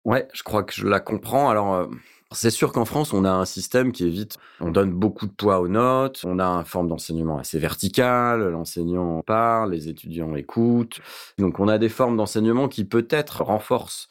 Ouais, 0.05 0.29
je 0.35 0.43
crois 0.43 0.63
que 0.63 0.75
je 0.75 0.87
la 0.87 1.01
comprends. 1.01 1.49
Alors, 1.49 1.73
euh, 1.73 1.87
c'est 2.35 2.51
sûr 2.51 2.73
qu'en 2.73 2.85
France, 2.85 3.13
on 3.13 3.25
a 3.25 3.31
un 3.31 3.45
système 3.45 3.93
qui 3.93 4.07
évite, 4.07 4.39
on 4.61 4.71
donne 4.71 4.93
beaucoup 4.93 5.27
de 5.27 5.33
poids 5.33 5.61
aux 5.61 5.69
notes, 5.69 6.23
on 6.25 6.39
a 6.39 6.45
une 6.45 6.65
forme 6.65 6.89
d'enseignement 6.89 7.39
assez 7.39 7.59
verticale, 7.59 8.49
l'enseignant 8.51 9.23
parle, 9.23 9.73
les 9.73 9.89
étudiants 9.89 10.35
écoutent. 10.35 11.01
Donc 11.39 11.61
on 11.61 11.69
a 11.69 11.79
des 11.79 11.89
formes 11.89 12.17
d'enseignement 12.17 12.69
qui 12.69 12.85
peut-être 12.85 13.43
renforcent 13.43 14.09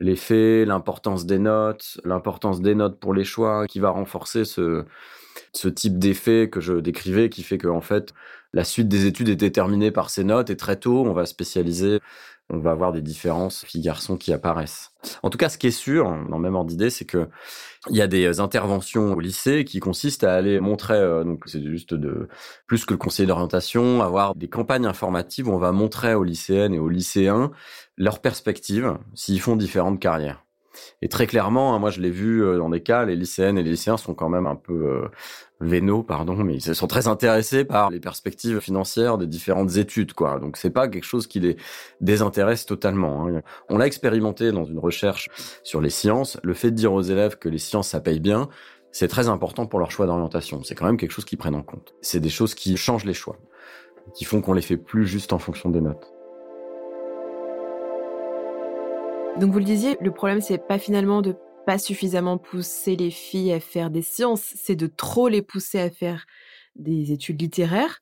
l'effet, 0.00 0.64
l'importance 0.64 1.26
des 1.26 1.38
notes, 1.38 1.98
l'importance 2.04 2.60
des 2.60 2.74
notes 2.74 2.98
pour 3.00 3.14
les 3.14 3.24
choix, 3.24 3.66
qui 3.66 3.80
va 3.80 3.90
renforcer 3.90 4.44
ce, 4.44 4.84
ce 5.52 5.68
type 5.68 5.98
d'effet 5.98 6.48
que 6.50 6.60
je 6.60 6.74
décrivais 6.74 7.28
qui 7.28 7.42
fait 7.42 7.58
que 7.58 7.68
en 7.68 7.80
fait 7.80 8.12
la 8.52 8.64
suite 8.64 8.88
des 8.88 9.06
études 9.06 9.28
est 9.28 9.36
déterminée 9.36 9.90
par 9.90 10.10
ces 10.10 10.24
notes 10.24 10.50
et 10.50 10.56
très 10.56 10.76
tôt 10.76 11.04
on 11.06 11.12
va 11.12 11.26
spécialiser 11.26 12.00
on 12.48 12.58
va 12.58 12.70
avoir 12.70 12.92
des 12.92 13.02
différences 13.02 13.64
filles-garçons 13.64 14.16
qui 14.16 14.32
apparaissent. 14.32 14.92
En 15.22 15.30
tout 15.30 15.38
cas, 15.38 15.48
ce 15.48 15.58
qui 15.58 15.66
est 15.66 15.70
sûr, 15.72 16.04
dans 16.04 16.36
le 16.36 16.42
même 16.42 16.54
ordre 16.54 16.70
d'idée, 16.70 16.90
c'est 16.90 17.04
que 17.04 17.28
il 17.90 17.96
y 17.96 18.02
a 18.02 18.06
des 18.06 18.40
interventions 18.40 19.12
au 19.12 19.20
lycée 19.20 19.64
qui 19.64 19.78
consistent 19.78 20.24
à 20.24 20.34
aller 20.34 20.60
montrer, 20.60 20.94
euh, 20.94 21.24
donc 21.24 21.44
c'est 21.46 21.62
juste 21.62 21.94
de 21.94 22.28
plus 22.66 22.84
que 22.84 22.94
le 22.94 22.98
conseiller 22.98 23.26
d'orientation, 23.26 24.02
avoir 24.02 24.34
des 24.34 24.48
campagnes 24.48 24.86
informatives 24.86 25.48
où 25.48 25.52
on 25.52 25.58
va 25.58 25.72
montrer 25.72 26.14
aux 26.14 26.24
lycéennes 26.24 26.74
et 26.74 26.78
aux 26.78 26.88
lycéens 26.88 27.50
leurs 27.96 28.20
perspectives 28.20 28.96
s'ils 29.14 29.40
font 29.40 29.56
différentes 29.56 30.00
carrières. 30.00 30.45
Et 31.02 31.08
très 31.08 31.26
clairement, 31.26 31.74
hein, 31.74 31.78
moi 31.78 31.90
je 31.90 32.00
l'ai 32.00 32.10
vu 32.10 32.42
euh, 32.42 32.58
dans 32.58 32.70
des 32.70 32.82
cas, 32.82 33.04
les 33.04 33.16
lycéennes 33.16 33.58
et 33.58 33.62
les 33.62 33.70
lycéens 33.70 33.96
sont 33.96 34.14
quand 34.14 34.28
même 34.28 34.46
un 34.46 34.56
peu 34.56 34.72
euh, 34.72 35.08
vénaux, 35.60 36.02
pardon, 36.02 36.36
mais 36.36 36.56
ils 36.56 36.74
sont 36.74 36.86
très 36.86 37.08
intéressés 37.08 37.64
par 37.64 37.90
les 37.90 38.00
perspectives 38.00 38.60
financières 38.60 39.18
des 39.18 39.26
différentes 39.26 39.76
études, 39.76 40.12
quoi. 40.12 40.38
Donc 40.38 40.56
c'est 40.56 40.70
pas 40.70 40.88
quelque 40.88 41.04
chose 41.04 41.26
qui 41.26 41.40
les 41.40 41.56
désintéresse 42.00 42.66
totalement. 42.66 43.26
Hein. 43.26 43.42
On 43.68 43.78
l'a 43.78 43.86
expérimenté 43.86 44.52
dans 44.52 44.64
une 44.64 44.78
recherche 44.78 45.28
sur 45.62 45.80
les 45.80 45.90
sciences. 45.90 46.38
Le 46.42 46.54
fait 46.54 46.70
de 46.70 46.76
dire 46.76 46.92
aux 46.92 47.02
élèves 47.02 47.38
que 47.38 47.48
les 47.48 47.58
sciences 47.58 47.88
ça 47.88 48.00
paye 48.00 48.20
bien, 48.20 48.48
c'est 48.92 49.08
très 49.08 49.28
important 49.28 49.66
pour 49.66 49.78
leur 49.78 49.90
choix 49.90 50.06
d'orientation. 50.06 50.62
C'est 50.62 50.74
quand 50.74 50.86
même 50.86 50.96
quelque 50.96 51.12
chose 51.12 51.26
qu'ils 51.26 51.38
prennent 51.38 51.54
en 51.54 51.62
compte. 51.62 51.94
C'est 52.00 52.20
des 52.20 52.30
choses 52.30 52.54
qui 52.54 52.76
changent 52.76 53.04
les 53.04 53.14
choix, 53.14 53.36
qui 54.14 54.24
font 54.24 54.40
qu'on 54.40 54.54
les 54.54 54.62
fait 54.62 54.78
plus 54.78 55.06
juste 55.06 55.32
en 55.32 55.38
fonction 55.38 55.68
des 55.68 55.80
notes. 55.80 56.15
Donc 59.38 59.52
vous 59.52 59.58
le 59.58 59.64
disiez, 59.64 59.98
le 60.00 60.10
problème 60.12 60.40
c'est 60.40 60.56
pas 60.56 60.78
finalement 60.78 61.20
de 61.20 61.36
pas 61.66 61.78
suffisamment 61.78 62.38
pousser 62.38 62.96
les 62.96 63.10
filles 63.10 63.52
à 63.52 63.60
faire 63.60 63.90
des 63.90 64.00
sciences, 64.00 64.54
c'est 64.56 64.76
de 64.76 64.86
trop 64.86 65.28
les 65.28 65.42
pousser 65.42 65.78
à 65.78 65.90
faire 65.90 66.24
des 66.74 67.12
études 67.12 67.42
littéraires. 67.42 68.00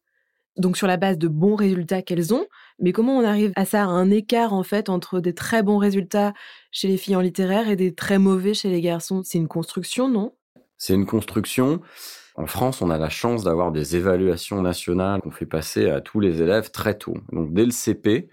Donc 0.57 0.77
sur 0.77 0.87
la 0.87 0.97
base 0.97 1.19
de 1.19 1.27
bons 1.27 1.57
résultats 1.57 2.03
qu'elles 2.03 2.33
ont, 2.33 2.47
mais 2.79 2.93
comment 2.93 3.19
on 3.19 3.25
arrive 3.25 3.53
à 3.57 3.65
ça, 3.65 3.83
à 3.83 3.87
un 3.87 4.11
écart 4.11 4.53
en 4.53 4.63
fait 4.63 4.89
entre 4.89 5.19
des 5.19 5.35
très 5.35 5.65
bons 5.65 5.79
résultats 5.79 6.35
chez 6.71 6.87
les 6.87 6.97
filles 6.97 7.17
en 7.17 7.21
littéraire 7.21 7.69
et 7.69 7.75
des 7.75 7.93
très 7.93 8.19
mauvais 8.19 8.55
chez 8.55 8.71
les 8.71 8.81
garçons? 8.81 9.23
C'est 9.25 9.39
une 9.39 9.49
construction, 9.49 10.09
non? 10.09 10.35
C'est 10.79 10.95
une 10.95 11.07
construction. 11.07 11.81
En 12.37 12.47
France, 12.47 12.83
on 12.83 12.91
a 12.91 12.99
la 12.99 13.09
chance 13.09 13.43
d'avoir 13.43 13.73
des 13.73 13.97
évaluations 13.97 14.63
nationales 14.63 15.21
qu'on 15.21 15.31
fait 15.33 15.47
passer 15.47 15.89
à 15.89 16.01
tous 16.01 16.21
les 16.21 16.43
élèves 16.43 16.71
très 16.71 16.97
tôt. 16.97 17.15
Donc 17.33 17.53
dès 17.53 17.65
le 17.65 17.73
CP, 17.73 18.29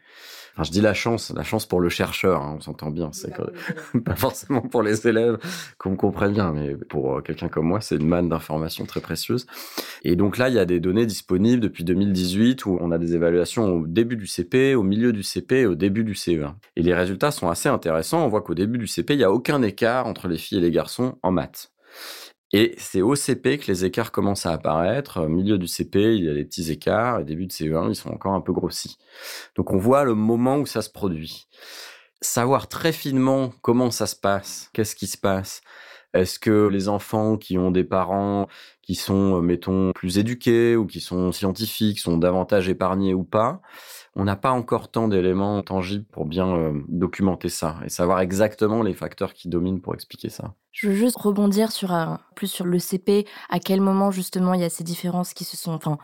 Enfin, 0.53 0.63
je 0.63 0.71
dis 0.71 0.81
la 0.81 0.93
chance, 0.93 1.31
la 1.35 1.43
chance 1.43 1.65
pour 1.65 1.79
le 1.79 1.89
chercheur, 1.89 2.41
hein, 2.41 2.55
on 2.57 2.61
s'entend 2.61 2.89
bien. 2.89 3.09
C'est 3.13 3.33
pas 4.05 4.15
forcément 4.15 4.61
pour 4.61 4.83
les 4.83 5.07
élèves 5.07 5.37
qu'on 5.77 5.95
comprenne 5.95 6.33
bien, 6.33 6.51
mais 6.51 6.75
pour 6.75 7.17
euh, 7.17 7.21
quelqu'un 7.21 7.47
comme 7.47 7.67
moi, 7.67 7.81
c'est 7.81 7.95
une 7.95 8.07
manne 8.07 8.29
d'informations 8.29 8.85
très 8.85 9.01
précieuse. 9.01 9.45
Et 10.03 10.15
donc 10.15 10.37
là, 10.37 10.49
il 10.49 10.55
y 10.55 10.59
a 10.59 10.65
des 10.65 10.79
données 10.79 11.05
disponibles 11.05 11.61
depuis 11.61 11.83
2018 11.83 12.65
où 12.65 12.77
on 12.81 12.91
a 12.91 12.97
des 12.97 13.15
évaluations 13.15 13.65
au 13.65 13.87
début 13.87 14.17
du 14.17 14.27
CP, 14.27 14.75
au 14.75 14.83
milieu 14.83 15.13
du 15.13 15.23
CP 15.23 15.61
et 15.61 15.65
au 15.65 15.75
début 15.75 16.03
du 16.03 16.13
CE1. 16.13 16.53
Et 16.75 16.81
les 16.81 16.93
résultats 16.93 17.31
sont 17.31 17.49
assez 17.49 17.69
intéressants. 17.69 18.25
On 18.25 18.27
voit 18.27 18.41
qu'au 18.41 18.55
début 18.55 18.77
du 18.77 18.87
CP, 18.87 19.13
il 19.13 19.17
n'y 19.17 19.23
a 19.23 19.31
aucun 19.31 19.61
écart 19.61 20.07
entre 20.07 20.27
les 20.27 20.37
filles 20.37 20.57
et 20.57 20.61
les 20.61 20.71
garçons 20.71 21.17
en 21.23 21.31
maths. 21.31 21.71
Et 22.53 22.75
c'est 22.77 23.01
au 23.01 23.15
CP 23.15 23.59
que 23.59 23.67
les 23.67 23.85
écarts 23.85 24.11
commencent 24.11 24.45
à 24.45 24.51
apparaître. 24.51 25.21
Au 25.21 25.29
milieu 25.29 25.57
du 25.57 25.67
CP, 25.67 26.15
il 26.15 26.25
y 26.25 26.29
a 26.29 26.33
des 26.33 26.43
petits 26.43 26.69
écarts. 26.71 27.19
Et 27.19 27.23
début 27.23 27.47
de 27.47 27.51
CE1, 27.51 27.89
ils 27.89 27.95
sont 27.95 28.09
encore 28.09 28.33
un 28.33 28.41
peu 28.41 28.51
grossis. 28.51 28.97
Donc 29.55 29.71
on 29.71 29.77
voit 29.77 30.03
le 30.03 30.15
moment 30.15 30.57
où 30.57 30.65
ça 30.65 30.81
se 30.81 30.89
produit. 30.89 31.47
Savoir 32.21 32.67
très 32.67 32.91
finement 32.91 33.53
comment 33.61 33.89
ça 33.89 34.05
se 34.05 34.15
passe, 34.15 34.69
qu'est-ce 34.73 34.95
qui 34.95 35.07
se 35.07 35.17
passe. 35.17 35.61
Est-ce 36.13 36.39
que 36.39 36.67
les 36.67 36.89
enfants 36.89 37.37
qui 37.37 37.57
ont 37.57 37.71
des 37.71 37.85
parents 37.85 38.47
qui 38.81 38.95
sont, 38.95 39.41
mettons, 39.41 39.91
plus 39.93 40.17
éduqués 40.17 40.75
ou 40.75 40.85
qui 40.85 40.99
sont 40.99 41.31
scientifiques 41.31 41.99
sont 41.99 42.17
davantage 42.17 42.67
épargnés 42.67 43.13
ou 43.13 43.23
pas? 43.23 43.61
On 44.15 44.25
n'a 44.25 44.35
pas 44.35 44.51
encore 44.51 44.89
tant 44.89 45.07
d'éléments 45.07 45.61
tangibles 45.61 46.05
pour 46.11 46.25
bien 46.25 46.53
euh, 46.55 46.73
documenter 46.87 47.49
ça 47.49 47.77
et 47.85 47.89
savoir 47.89 48.19
exactement 48.19 48.83
les 48.83 48.93
facteurs 48.93 49.33
qui 49.33 49.47
dominent 49.47 49.81
pour 49.81 49.93
expliquer 49.93 50.29
ça. 50.29 50.53
Je 50.71 50.89
veux 50.89 50.95
juste 50.95 51.17
rebondir 51.17 51.71
sur 51.71 51.91
un, 51.91 52.19
plus 52.35 52.47
sur 52.47 52.65
le 52.65 52.79
CP, 52.79 53.25
à 53.49 53.59
quel 53.59 53.81
moment 53.81 54.11
justement 54.11 54.53
il 54.53 54.61
y 54.61 54.65
a 54.65 54.69
ces 54.69 54.83
différences 54.83 55.33
qui 55.33 55.43
se 55.43 55.55
sont, 55.55 55.73
enfin, 55.73 55.97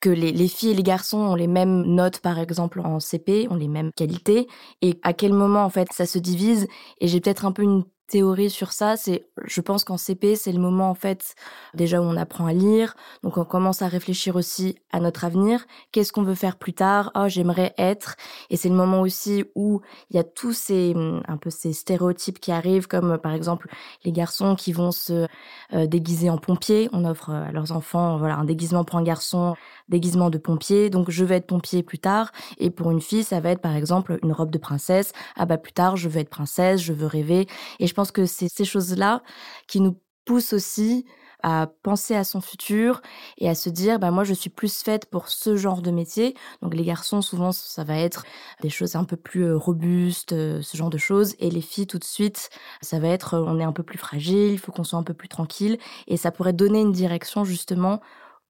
que 0.00 0.10
les, 0.10 0.32
les, 0.32 0.48
filles 0.48 0.70
et 0.70 0.74
les 0.74 0.82
garçons 0.82 1.18
ont 1.18 1.34
les 1.34 1.46
mêmes 1.46 1.82
notes, 1.82 2.20
par 2.20 2.38
exemple, 2.38 2.80
en 2.80 3.00
CP, 3.00 3.48
ont 3.50 3.54
les 3.54 3.68
mêmes 3.68 3.92
qualités, 3.92 4.46
et 4.80 4.98
à 5.02 5.12
quel 5.12 5.34
moment, 5.34 5.62
en 5.62 5.68
fait, 5.68 5.88
ça 5.92 6.06
se 6.06 6.18
divise. 6.18 6.68
Et 7.00 7.08
j'ai 7.08 7.20
peut-être 7.20 7.44
un 7.44 7.52
peu 7.52 7.62
une 7.62 7.84
théorie 8.10 8.50
sur 8.50 8.72
ça, 8.72 8.96
c'est, 8.96 9.26
je 9.44 9.60
pense 9.60 9.84
qu'en 9.84 9.96
CP, 9.96 10.34
c'est 10.34 10.52
le 10.52 10.58
moment 10.58 10.90
en 10.90 10.94
fait 10.94 11.34
déjà 11.74 12.00
où 12.00 12.04
on 12.04 12.16
apprend 12.16 12.46
à 12.46 12.52
lire, 12.52 12.96
donc 13.22 13.38
on 13.38 13.44
commence 13.44 13.82
à 13.82 13.88
réfléchir 13.88 14.34
aussi 14.36 14.76
à 14.92 14.98
notre 14.98 15.24
avenir, 15.24 15.64
qu'est-ce 15.92 16.12
qu'on 16.12 16.24
veut 16.24 16.34
faire 16.34 16.56
plus 16.56 16.72
tard, 16.72 17.12
oh 17.14 17.28
j'aimerais 17.28 17.72
être, 17.78 18.16
et 18.50 18.56
c'est 18.56 18.68
le 18.68 18.74
moment 18.74 19.00
aussi 19.00 19.44
où 19.54 19.80
il 20.10 20.16
y 20.16 20.18
a 20.18 20.24
tous 20.24 20.52
ces 20.52 20.94
un 21.28 21.36
peu 21.36 21.50
ces 21.50 21.72
stéréotypes 21.72 22.40
qui 22.40 22.50
arrivent, 22.50 22.88
comme 22.88 23.16
par 23.18 23.32
exemple 23.32 23.68
les 24.04 24.12
garçons 24.12 24.56
qui 24.56 24.72
vont 24.72 24.90
se 24.90 25.26
euh, 25.72 25.86
déguiser 25.86 26.30
en 26.30 26.38
pompier, 26.38 26.88
on 26.92 27.04
offre 27.04 27.30
à 27.30 27.52
leurs 27.52 27.70
enfants 27.70 28.18
voilà 28.18 28.36
un 28.36 28.44
déguisement 28.44 28.84
pour 28.84 28.98
un 28.98 29.04
garçon, 29.04 29.54
déguisement 29.88 30.30
de 30.30 30.38
pompier, 30.38 30.90
donc 30.90 31.10
je 31.10 31.24
vais 31.24 31.36
être 31.36 31.46
pompier 31.46 31.84
plus 31.84 32.00
tard, 32.00 32.32
et 32.58 32.70
pour 32.70 32.90
une 32.90 33.00
fille 33.00 33.22
ça 33.22 33.38
va 33.38 33.50
être 33.50 33.62
par 33.62 33.76
exemple 33.76 34.18
une 34.24 34.32
robe 34.32 34.50
de 34.50 34.58
princesse, 34.58 35.12
ah 35.36 35.46
bah 35.46 35.58
plus 35.58 35.72
tard 35.72 35.96
je 35.96 36.08
veux 36.08 36.20
être 36.20 36.28
princesse, 36.28 36.80
je 36.80 36.92
veux 36.92 37.06
rêver, 37.06 37.46
et 37.78 37.86
je 37.86 37.94
pense 38.00 38.12
que 38.12 38.24
c'est 38.24 38.48
ces 38.48 38.64
choses-là 38.64 39.22
qui 39.66 39.78
nous 39.78 40.00
poussent 40.24 40.54
aussi 40.54 41.04
à 41.42 41.68
penser 41.82 42.14
à 42.14 42.24
son 42.24 42.40
futur 42.40 43.02
et 43.36 43.46
à 43.46 43.54
se 43.54 43.68
dire 43.68 43.98
bah 43.98 44.10
moi 44.10 44.24
je 44.24 44.32
suis 44.32 44.48
plus 44.48 44.82
faite 44.82 45.04
pour 45.04 45.28
ce 45.28 45.58
genre 45.58 45.82
de 45.82 45.90
métier. 45.90 46.34
Donc 46.62 46.74
les 46.74 46.84
garçons 46.84 47.20
souvent 47.20 47.52
ça 47.52 47.84
va 47.84 47.98
être 47.98 48.24
des 48.62 48.70
choses 48.70 48.96
un 48.96 49.04
peu 49.04 49.16
plus 49.16 49.44
euh, 49.44 49.56
robustes 49.56 50.32
euh, 50.32 50.62
ce 50.62 50.78
genre 50.78 50.88
de 50.88 50.96
choses. 50.96 51.34
Et 51.40 51.50
les 51.50 51.60
filles 51.60 51.86
tout 51.86 51.98
de 51.98 52.04
suite 52.04 52.48
ça 52.80 52.98
va 52.98 53.08
être 53.08 53.36
on 53.38 53.60
est 53.60 53.64
un 53.64 53.72
peu 53.72 53.82
plus 53.82 53.98
fragile 53.98 54.52
il 54.52 54.58
faut 54.58 54.72
qu'on 54.72 54.84
soit 54.84 54.98
un 54.98 55.02
peu 55.02 55.14
plus 55.14 55.28
tranquille. 55.28 55.76
Et 56.06 56.16
ça 56.16 56.30
pourrait 56.30 56.54
donner 56.54 56.80
une 56.80 56.92
direction 56.92 57.44
justement 57.44 58.00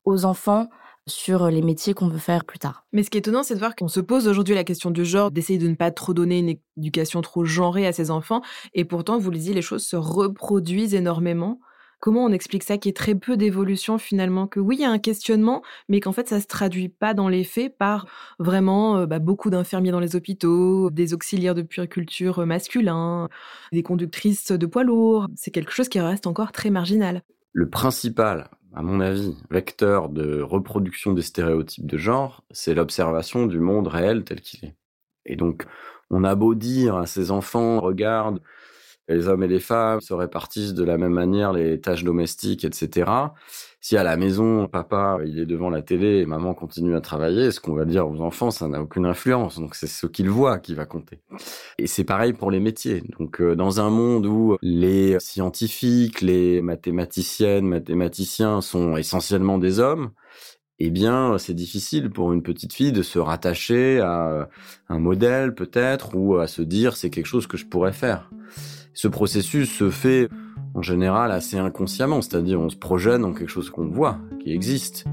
aux 0.04 0.25
enfants 0.26 0.69
sur 1.11 1.49
les 1.50 1.62
métiers 1.62 1.95
qu'on 1.95 2.09
veut 2.09 2.19
faire 2.19 2.45
plus 2.45 2.59
tard. 2.59 2.85
Mais 2.93 3.02
ce 3.02 3.11
qui 3.11 3.19
est 3.19 3.21
étonnant, 3.21 3.43
c'est 3.43 3.55
de 3.55 3.59
voir 3.59 3.76
qu'on 3.76 3.88
se 3.88 4.00
pose 4.00 4.29
aujourd'hui 4.29 4.55
la 4.55 4.64
question 4.64 4.90
du 4.90 5.05
genre, 5.05 5.31
d'essayer 5.31 5.59
de 5.59 5.69
ne 5.69 5.75
pas 5.75 5.90
trop 5.90 6.14
donner 6.14 6.38
une 6.38 6.57
éducation 6.79 7.21
trop 7.21 7.45
genrée 7.45 7.87
à 7.87 7.93
ses 7.93 8.11
enfants, 8.11 8.43
et 8.75 8.85
pourtant, 8.85 9.19
vous 9.19 9.31
le 9.31 9.38
dites, 9.38 9.55
les 9.55 9.62
choses 9.62 9.85
se 9.85 9.97
reproduisent 9.97 10.95
énormément. 10.95 11.61
Comment 12.00 12.25
on 12.25 12.33
explique 12.33 12.62
ça, 12.62 12.79
qu'il 12.79 12.88
y 12.88 12.90
ait 12.90 12.95
très 12.95 13.14
peu 13.14 13.37
d'évolution 13.37 13.99
finalement, 13.99 14.47
que 14.47 14.59
oui, 14.59 14.76
il 14.79 14.83
y 14.83 14.85
a 14.87 14.90
un 14.90 14.99
questionnement, 14.99 15.62
mais 15.90 16.00
qu'en 16.00 16.12
fait, 16.12 16.29
ça 16.29 16.40
se 16.40 16.47
traduit 16.47 16.88
pas 16.88 17.12
dans 17.12 17.29
les 17.29 17.45
faits 17.45 17.76
par 17.76 18.07
vraiment 18.38 18.97
euh, 18.97 19.07
bah, 19.07 19.19
beaucoup 19.19 19.50
d'infirmiers 19.50 19.90
dans 19.90 20.00
les 20.00 20.17
hôpitaux, 20.17 20.88
des 20.90 21.12
auxiliaires 21.12 21.55
de 21.55 21.61
puériculture 21.61 22.47
masculins, 22.47 23.29
des 23.73 23.83
conductrices 23.83 24.50
de 24.50 24.67
poids 24.67 24.83
lourds. 24.83 25.26
C'est 25.37 25.50
quelque 25.50 25.73
chose 25.73 25.90
qui 25.90 26.00
reste 26.00 26.26
encore 26.26 26.52
très 26.52 26.71
marginal. 26.71 27.23
Le 27.52 27.69
principal 27.69 28.49
à 28.75 28.83
mon 28.83 29.00
avis, 29.00 29.37
vecteur 29.50 30.09
de 30.09 30.41
reproduction 30.43 31.12
des 31.12 31.23
stéréotypes 31.23 31.87
de 31.87 31.99
genre, 31.99 32.45
c'est 32.50 32.75
l'observation 32.75 33.47
du 33.47 33.59
monde 33.59 33.89
réel 33.89 34.25
tel 34.25 34.41
qu'il 34.41 34.65
est. 34.65 34.77
Et 35.27 35.37
donc, 35.37 35.67
on 36.11 36.25
a 36.25 36.35
beau 36.35 36.55
dire 36.55 36.97
à 36.97 37.07
ces 37.07 37.31
enfants, 37.31 37.81
regarde, 37.81 38.41
les 39.09 39.29
hommes 39.29 39.43
et 39.43 39.49
les 39.49 39.61
femmes 39.61 40.00
se 40.00 40.15
répartissent 40.15 40.75
de 40.75 40.85
la 40.85 40.99
même 40.99 41.12
manière 41.12 41.53
les 41.53 41.81
tâches 41.81 42.05
domestiques, 42.05 42.65
etc. 42.65 43.11
Si 43.83 43.97
à 43.97 44.03
la 44.03 44.19
maison, 44.19 44.69
papa, 44.69 45.19
il 45.25 45.39
est 45.39 45.47
devant 45.47 45.71
la 45.71 45.81
télé 45.81 46.19
et 46.19 46.27
maman 46.27 46.53
continue 46.53 46.95
à 46.95 47.01
travailler, 47.01 47.51
ce 47.51 47.61
qu'on 47.61 47.73
va 47.73 47.87
dire 47.87 48.07
aux 48.07 48.21
enfants, 48.21 48.51
ça 48.51 48.69
n'a 48.69 48.83
aucune 48.83 49.07
influence. 49.07 49.59
Donc 49.59 49.75
c'est 49.75 49.87
ce 49.87 50.07
qu'ils 50.07 50.29
voient 50.29 50.59
qui 50.59 50.75
va 50.75 50.85
compter. 50.85 51.21
Et 51.79 51.87
c'est 51.87 52.05
pareil 52.05 52.35
pour 52.35 52.51
les 52.51 52.61
métiers. 52.61 53.03
Donc 53.19 53.41
euh, 53.41 53.57
dans 53.57 53.81
un 53.81 53.89
monde 53.89 54.27
où 54.27 54.59
les 54.61 55.19
scientifiques, 55.19 56.21
les 56.21 56.61
mathématiciennes, 56.61 57.67
mathématiciens 57.67 58.61
sont 58.61 58.99
essentiellement 58.99 59.57
des 59.57 59.81
hommes, 59.81 60.11
eh 60.79 60.91
bien, 60.91 61.39
c'est 61.39 61.55
difficile 61.55 62.11
pour 62.11 62.33
une 62.33 62.43
petite 62.43 62.73
fille 62.73 62.93
de 62.93 63.03
se 63.03 63.19
rattacher 63.19 64.01
à 64.01 64.49
un 64.89 64.99
modèle 64.99 65.55
peut-être 65.55 66.15
ou 66.15 66.37
à 66.37 66.47
se 66.47 66.63
dire 66.63 66.97
c'est 66.97 67.11
quelque 67.11 67.27
chose 67.27 67.47
que 67.47 67.57
je 67.57 67.67
pourrais 67.67 67.93
faire. 67.93 68.31
Ce 68.95 69.09
processus 69.09 69.71
se 69.71 69.91
fait 69.91 70.29
en 70.75 70.83
général 70.83 71.33
assez 71.33 71.59
inconsciemment, 71.59 72.23
c'est-à-dire 72.23 72.61
on 72.61 72.69
se 72.69 72.77
projette 72.77 73.21
dans 73.21 73.33
quelque 73.33 73.49
chose 73.49 73.71
qu'on 73.71 73.89
voit, 73.89 74.19
qui 74.43 74.53
existe. 74.53 75.05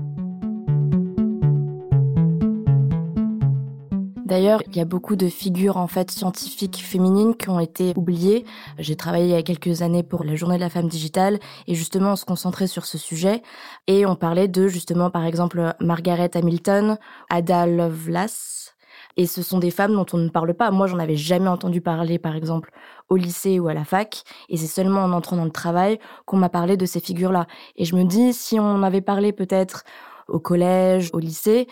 D'ailleurs, 4.28 4.62
il 4.68 4.76
y 4.76 4.82
a 4.82 4.86
beaucoup 4.86 5.16
de 5.16 5.30
figures 5.30 5.78
en 5.78 5.88
fait 5.88 6.12
scientifiques 6.12 6.84
féminines 6.84 7.34
qui 7.38 7.50
ont 7.50 7.62
été 7.62 7.94
oubliées. 7.96 8.44
J'ai 8.78 8.98
travaillé 8.98 9.26
il 9.26 9.32
y 9.32 9.36
a 9.36 9.42
quelques 9.42 9.82
années 9.82 10.04
pour 10.04 10.26
la 10.26 10.36
Journée 10.36 10.58
de 10.58 10.62
la 10.62 10.70
femme 10.70 10.90
digitale 10.90 11.40
et 11.66 11.76
justement 11.76 12.12
on 12.12 12.16
se 12.18 12.26
concentrait 12.26 12.68
sur 12.68 12.86
ce 12.86 12.98
sujet 12.98 13.42
et 13.88 14.06
on 14.06 14.18
parlait 14.18 14.50
de 14.50 14.68
justement 14.68 15.10
par 15.10 15.24
exemple 15.24 15.74
Margaret 15.80 16.32
Hamilton, 16.36 16.98
Ada 17.30 17.68
Lovelace, 17.68 18.76
Et 19.18 19.26
ce 19.26 19.42
sont 19.42 19.58
des 19.58 19.72
femmes 19.72 19.94
dont 19.94 20.06
on 20.14 20.18
ne 20.18 20.30
parle 20.30 20.54
pas. 20.54 20.72
Moi, 20.72 20.88
j'en 20.88 21.00
avais 21.00 21.16
jamais 21.16 21.50
entendu 21.50 21.82
parler, 21.82 22.20
par 22.20 22.36
exemple, 22.36 22.72
au 23.10 23.16
lycée 23.16 23.60
ou 23.60 23.68
à 23.68 23.74
la 23.74 23.84
fac. 23.84 24.24
Et 24.48 24.58
c'est 24.58 24.68
seulement 24.68 25.04
en 25.04 25.12
entrant 25.12 25.36
dans 25.36 25.46
le 25.46 25.52
travail 25.52 26.00
qu'on 26.26 26.38
m'a 26.38 26.50
parlé 26.50 26.78
de 26.78 26.86
ces 26.86 27.00
figures-là. 27.00 27.48
Et 27.76 27.86
je 27.86 27.96
me 27.96 28.04
dis, 28.04 28.32
si 28.32 28.60
on 28.60 28.84
avait 28.84 29.02
parlé 29.02 29.34
peut-être 29.34 29.84
au 30.28 30.40
collège, 30.40 31.10
au 31.14 31.20
lycée, 31.20 31.68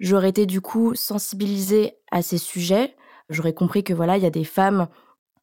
j'aurais 0.00 0.30
été 0.30 0.46
du 0.46 0.60
coup 0.60 0.94
sensibilisée 0.94 1.94
à 2.10 2.22
ces 2.22 2.38
sujets. 2.38 2.96
J'aurais 3.28 3.54
compris 3.54 3.84
que 3.84 3.94
voilà, 3.94 4.16
il 4.16 4.22
y 4.22 4.26
a 4.26 4.30
des 4.30 4.44
femmes 4.44 4.88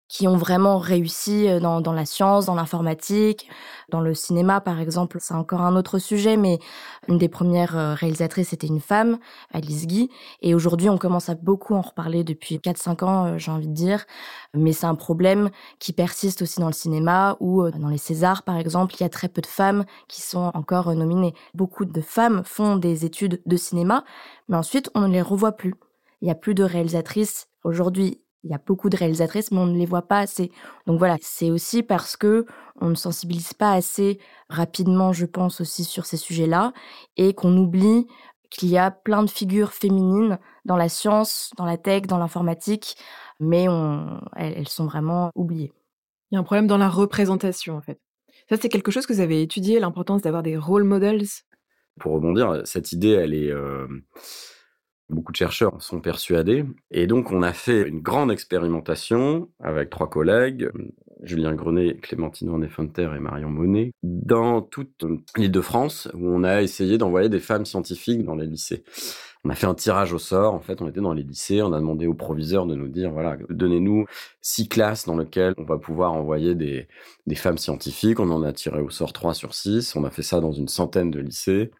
qui 0.07 0.27
ont 0.27 0.37
vraiment 0.37 0.77
réussi 0.77 1.47
euh, 1.47 1.59
dans, 1.59 1.81
dans 1.81 1.93
la 1.93 2.05
science, 2.05 2.45
dans 2.45 2.55
l'informatique, 2.55 3.49
dans 3.89 4.01
le 4.01 4.13
cinéma 4.13 4.61
par 4.61 4.79
exemple. 4.79 5.17
C'est 5.19 5.33
encore 5.33 5.61
un 5.61 5.75
autre 5.75 5.99
sujet, 5.99 6.37
mais 6.37 6.59
une 7.07 7.17
des 7.17 7.29
premières 7.29 7.77
euh, 7.77 7.93
réalisatrices 7.93 8.53
était 8.53 8.67
une 8.67 8.79
femme, 8.79 9.17
Alice 9.53 9.87
Guy. 9.87 10.09
Et 10.41 10.55
aujourd'hui, 10.55 10.89
on 10.89 10.97
commence 10.97 11.29
à 11.29 11.35
beaucoup 11.35 11.75
en 11.75 11.81
reparler 11.81 12.23
depuis 12.23 12.57
4-5 12.57 13.03
ans, 13.03 13.25
euh, 13.25 13.37
j'ai 13.37 13.51
envie 13.51 13.67
de 13.67 13.73
dire. 13.73 14.05
Mais 14.53 14.71
c'est 14.71 14.85
un 14.85 14.95
problème 14.95 15.49
qui 15.79 15.93
persiste 15.93 16.41
aussi 16.41 16.59
dans 16.59 16.67
le 16.67 16.73
cinéma 16.73 17.37
ou 17.39 17.69
dans 17.69 17.89
les 17.89 17.97
Césars 17.97 18.43
par 18.43 18.57
exemple. 18.57 18.95
Il 18.95 19.01
y 19.01 19.05
a 19.05 19.09
très 19.09 19.29
peu 19.29 19.41
de 19.41 19.47
femmes 19.47 19.85
qui 20.07 20.21
sont 20.21 20.51
encore 20.53 20.93
nominées. 20.95 21.33
Beaucoup 21.53 21.85
de 21.85 22.01
femmes 22.01 22.43
font 22.45 22.77
des 22.77 23.05
études 23.05 23.41
de 23.45 23.57
cinéma, 23.57 24.03
mais 24.47 24.57
ensuite 24.57 24.89
on 24.95 25.01
ne 25.01 25.07
les 25.13 25.21
revoit 25.21 25.51
plus. 25.51 25.75
Il 26.21 26.25
n'y 26.25 26.31
a 26.31 26.35
plus 26.35 26.55
de 26.55 26.63
réalisatrices. 26.63 27.47
Aujourd'hui, 27.63 28.21
il 28.43 28.51
y 28.51 28.53
a 28.53 28.59
beaucoup 28.65 28.89
de 28.89 28.97
réalisatrices, 28.97 29.51
mais 29.51 29.59
on 29.59 29.65
ne 29.65 29.77
les 29.77 29.85
voit 29.85 30.07
pas 30.07 30.19
assez. 30.19 30.51
Donc 30.85 30.99
voilà, 30.99 31.17
c'est 31.21 31.51
aussi 31.51 31.83
parce 31.83 32.15
que 32.15 32.45
on 32.79 32.89
ne 32.89 32.95
sensibilise 32.95 33.53
pas 33.53 33.73
assez 33.73 34.19
rapidement, 34.49 35.13
je 35.13 35.25
pense 35.25 35.61
aussi 35.61 35.83
sur 35.83 36.05
ces 36.05 36.17
sujets-là, 36.17 36.73
et 37.17 37.33
qu'on 37.33 37.57
oublie 37.57 38.07
qu'il 38.49 38.69
y 38.69 38.77
a 38.77 38.91
plein 38.91 39.23
de 39.23 39.29
figures 39.29 39.73
féminines 39.73 40.39
dans 40.65 40.77
la 40.77 40.89
science, 40.89 41.51
dans 41.57 41.65
la 41.65 41.77
tech, 41.77 42.03
dans 42.03 42.17
l'informatique, 42.17 42.95
mais 43.39 43.67
on, 43.67 44.21
elles, 44.35 44.67
sont 44.67 44.85
vraiment 44.85 45.31
oubliées. 45.35 45.73
Il 46.31 46.35
y 46.35 46.37
a 46.37 46.39
un 46.39 46.43
problème 46.43 46.67
dans 46.67 46.77
la 46.77 46.89
représentation, 46.89 47.75
en 47.75 47.81
fait. 47.81 47.99
Ça, 48.49 48.57
c'est 48.57 48.69
quelque 48.69 48.91
chose 48.91 49.05
que 49.05 49.13
vous 49.13 49.19
avez 49.19 49.41
étudié, 49.41 49.79
l'importance 49.79 50.21
d'avoir 50.21 50.43
des 50.43 50.57
role 50.57 50.83
models? 50.83 51.25
Pour 51.99 52.13
rebondir, 52.13 52.61
cette 52.65 52.91
idée, 52.91 53.11
elle 53.11 53.33
est 53.33 53.51
euh, 53.51 53.87
Beaucoup 55.09 55.31
de 55.31 55.37
chercheurs 55.37 55.73
en 55.73 55.79
sont 55.79 56.01
persuadés. 56.01 56.65
Et 56.91 57.07
donc, 57.07 57.31
on 57.31 57.41
a 57.41 57.53
fait 57.53 57.87
une 57.87 58.01
grande 58.01 58.31
expérimentation 58.31 59.49
avec 59.61 59.89
trois 59.89 60.09
collègues, 60.09 60.69
Julien 61.23 61.55
Grenet, 61.55 61.97
Clémentine 62.01 62.49
René-Fonter 62.49 63.11
et 63.15 63.19
Marion 63.19 63.49
Monet, 63.49 63.93
dans 64.03 64.61
toute 64.61 65.05
l'île 65.37 65.51
de 65.51 65.61
France, 65.61 66.09
où 66.13 66.27
on 66.27 66.43
a 66.43 66.61
essayé 66.61 66.97
d'envoyer 66.97 67.29
des 67.29 67.39
femmes 67.39 67.65
scientifiques 67.65 68.23
dans 68.25 68.35
les 68.35 68.45
lycées. 68.45 68.83
On 69.45 69.49
a 69.49 69.55
fait 69.55 69.67
un 69.67 69.75
tirage 69.75 70.11
au 70.11 70.19
sort. 70.19 70.53
En 70.53 70.59
fait, 70.59 70.81
on 70.81 70.89
était 70.89 70.99
dans 70.99 71.13
les 71.13 71.23
lycées. 71.23 71.61
On 71.61 71.71
a 71.71 71.79
demandé 71.79 72.05
au 72.05 72.13
proviseur 72.13 72.65
de 72.65 72.75
nous 72.75 72.89
dire, 72.89 73.11
voilà, 73.11 73.37
donnez-nous 73.49 74.05
six 74.41 74.67
classes 74.67 75.05
dans 75.05 75.15
lesquelles 75.15 75.53
on 75.57 75.63
va 75.63 75.77
pouvoir 75.77 76.11
envoyer 76.11 76.53
des, 76.53 76.87
des 77.27 77.35
femmes 77.35 77.57
scientifiques. 77.57 78.19
On 78.19 78.29
en 78.29 78.43
a 78.43 78.51
tiré 78.51 78.81
au 78.81 78.89
sort 78.89 79.13
trois 79.13 79.33
sur 79.33 79.53
six. 79.53 79.95
On 79.95 80.03
a 80.03 80.09
fait 80.09 80.23
ça 80.23 80.41
dans 80.41 80.51
une 80.51 80.67
centaine 80.67 81.11
de 81.11 81.19
lycées. 81.19 81.71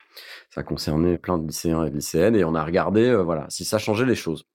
Ça 0.49 0.63
concernait 0.63 1.17
plein 1.17 1.37
de 1.37 1.47
lycéens 1.47 1.83
et 1.85 1.89
de 1.89 1.95
lycéennes. 1.95 2.35
Et 2.35 2.43
on 2.43 2.55
a 2.55 2.63
regardé, 2.63 3.07
euh, 3.07 3.23
voilà, 3.23 3.45
si 3.49 3.65
ça 3.65 3.77
changeait 3.77 4.05
les 4.05 4.15
choses. 4.15 4.45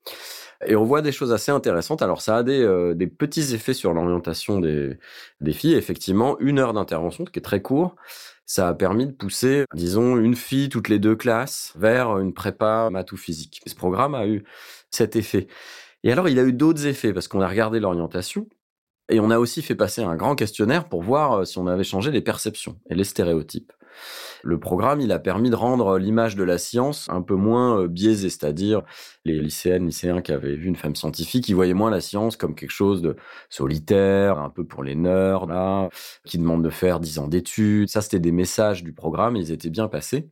Et 0.66 0.76
on 0.76 0.85
voit 0.85 1.02
des 1.02 1.12
choses 1.12 1.33
assez 1.33 1.50
intéressantes. 1.50 2.02
Alors, 2.02 2.23
ça 2.23 2.38
a 2.38 2.42
des, 2.42 2.61
euh, 2.62 2.95
petits 3.19 3.54
effets 3.54 3.75
sur 3.75 3.92
l'orientation 3.92 4.61
des, 4.61 4.99
des 5.40 5.52
filles. 5.52 5.75
Effectivement, 5.75 6.38
une 6.40 6.59
heure 6.59 6.73
d'intervention, 6.73 7.25
qui 7.25 7.38
est 7.38 7.42
très 7.42 7.62
court, 7.62 7.97
ça 8.47 8.69
a 8.69 8.75
permis 8.75 9.07
de 9.07 9.12
pousser, 9.12 9.64
disons, 9.75 10.16
une 10.19 10.37
fille 10.37 10.69
toutes 10.69 10.88
les 10.88 10.99
deux 10.99 11.16
classes 11.16 11.73
vers 11.76 12.19
une 12.19 12.35
prépa 12.35 12.90
maths 12.90 13.12
ou 13.12 13.16
physique. 13.16 13.62
ce 13.66 13.75
programme 13.75 14.14
a 14.14 14.26
eu 14.26 14.45
cet 14.90 15.16
effet. 15.16 15.47
Et 16.04 16.12
alors, 16.12 16.28
il 16.28 16.38
a 16.38 16.42
eu 16.42 16.52
d'autres 16.52 16.87
effets 16.87 17.12
parce 17.12 17.28
qu'on 17.28 17.40
a 17.40 17.49
regardé 17.49 17.81
l'orientation 17.81 18.47
et 19.09 19.21
on 19.21 19.31
a 19.31 19.38
aussi 19.38 19.62
fait 19.62 19.75
passer 19.75 20.02
un 20.02 20.16
grand 20.16 20.35
questionnaire 20.35 20.88
pour 20.88 21.02
voir 21.02 21.33
euh, 21.33 21.45
si 21.45 21.59
on 21.59 21.66
avait 21.66 21.85
changé 21.85 22.11
les 22.11 22.21
perceptions 22.21 22.78
et 22.88 22.95
les 22.95 23.04
stéréotypes. 23.04 23.73
Le 24.42 24.58
programme, 24.58 25.00
il 25.00 25.12
a 25.12 25.18
permis 25.18 25.50
de 25.50 25.54
rendre 25.54 25.99
l'image 25.99 26.37
de 26.37 26.42
la 26.42 26.58
science 26.58 27.08
un 27.11 27.22
peu 27.22 27.34
moins 27.34 27.80
euh, 27.80 27.88
biaisée, 27.88 28.30
c'est-à-dire 28.30 28.82
les 29.25 29.38
lycéennes, 29.40 29.87
lycéens 29.87 30.20
qui 30.22 30.32
avaient 30.32 30.56
vu 30.56 30.68
une 30.68 30.76
femme 30.76 30.96
scientifique, 30.96 31.49
ils 31.49 31.54
voyaient 31.54 31.75
moins 31.75 31.90
la 31.90 32.00
science 32.00 32.37
comme 32.37 32.54
quelque 32.54 32.70
chose 32.70 33.02
de 33.02 33.16
solitaire, 33.49 34.38
un 34.38 34.50
peu 34.50 34.64
pour 34.64 34.82
les 34.82 34.94
nerds, 34.94 35.46
là, 35.46 35.88
qui 36.25 36.38
demande 36.38 36.64
de 36.64 36.70
faire 36.70 37.00
10 37.00 37.18
ans 37.20 37.28
d'études. 37.28 37.88
Ça, 37.88 38.00
c'était 38.00 38.18
des 38.20 38.32
messages 38.32 38.82
du 38.82 38.92
programme, 38.92 39.36
ils 39.36 39.52
étaient 39.52 39.71
bien 39.71 39.88
passés. 39.88 40.28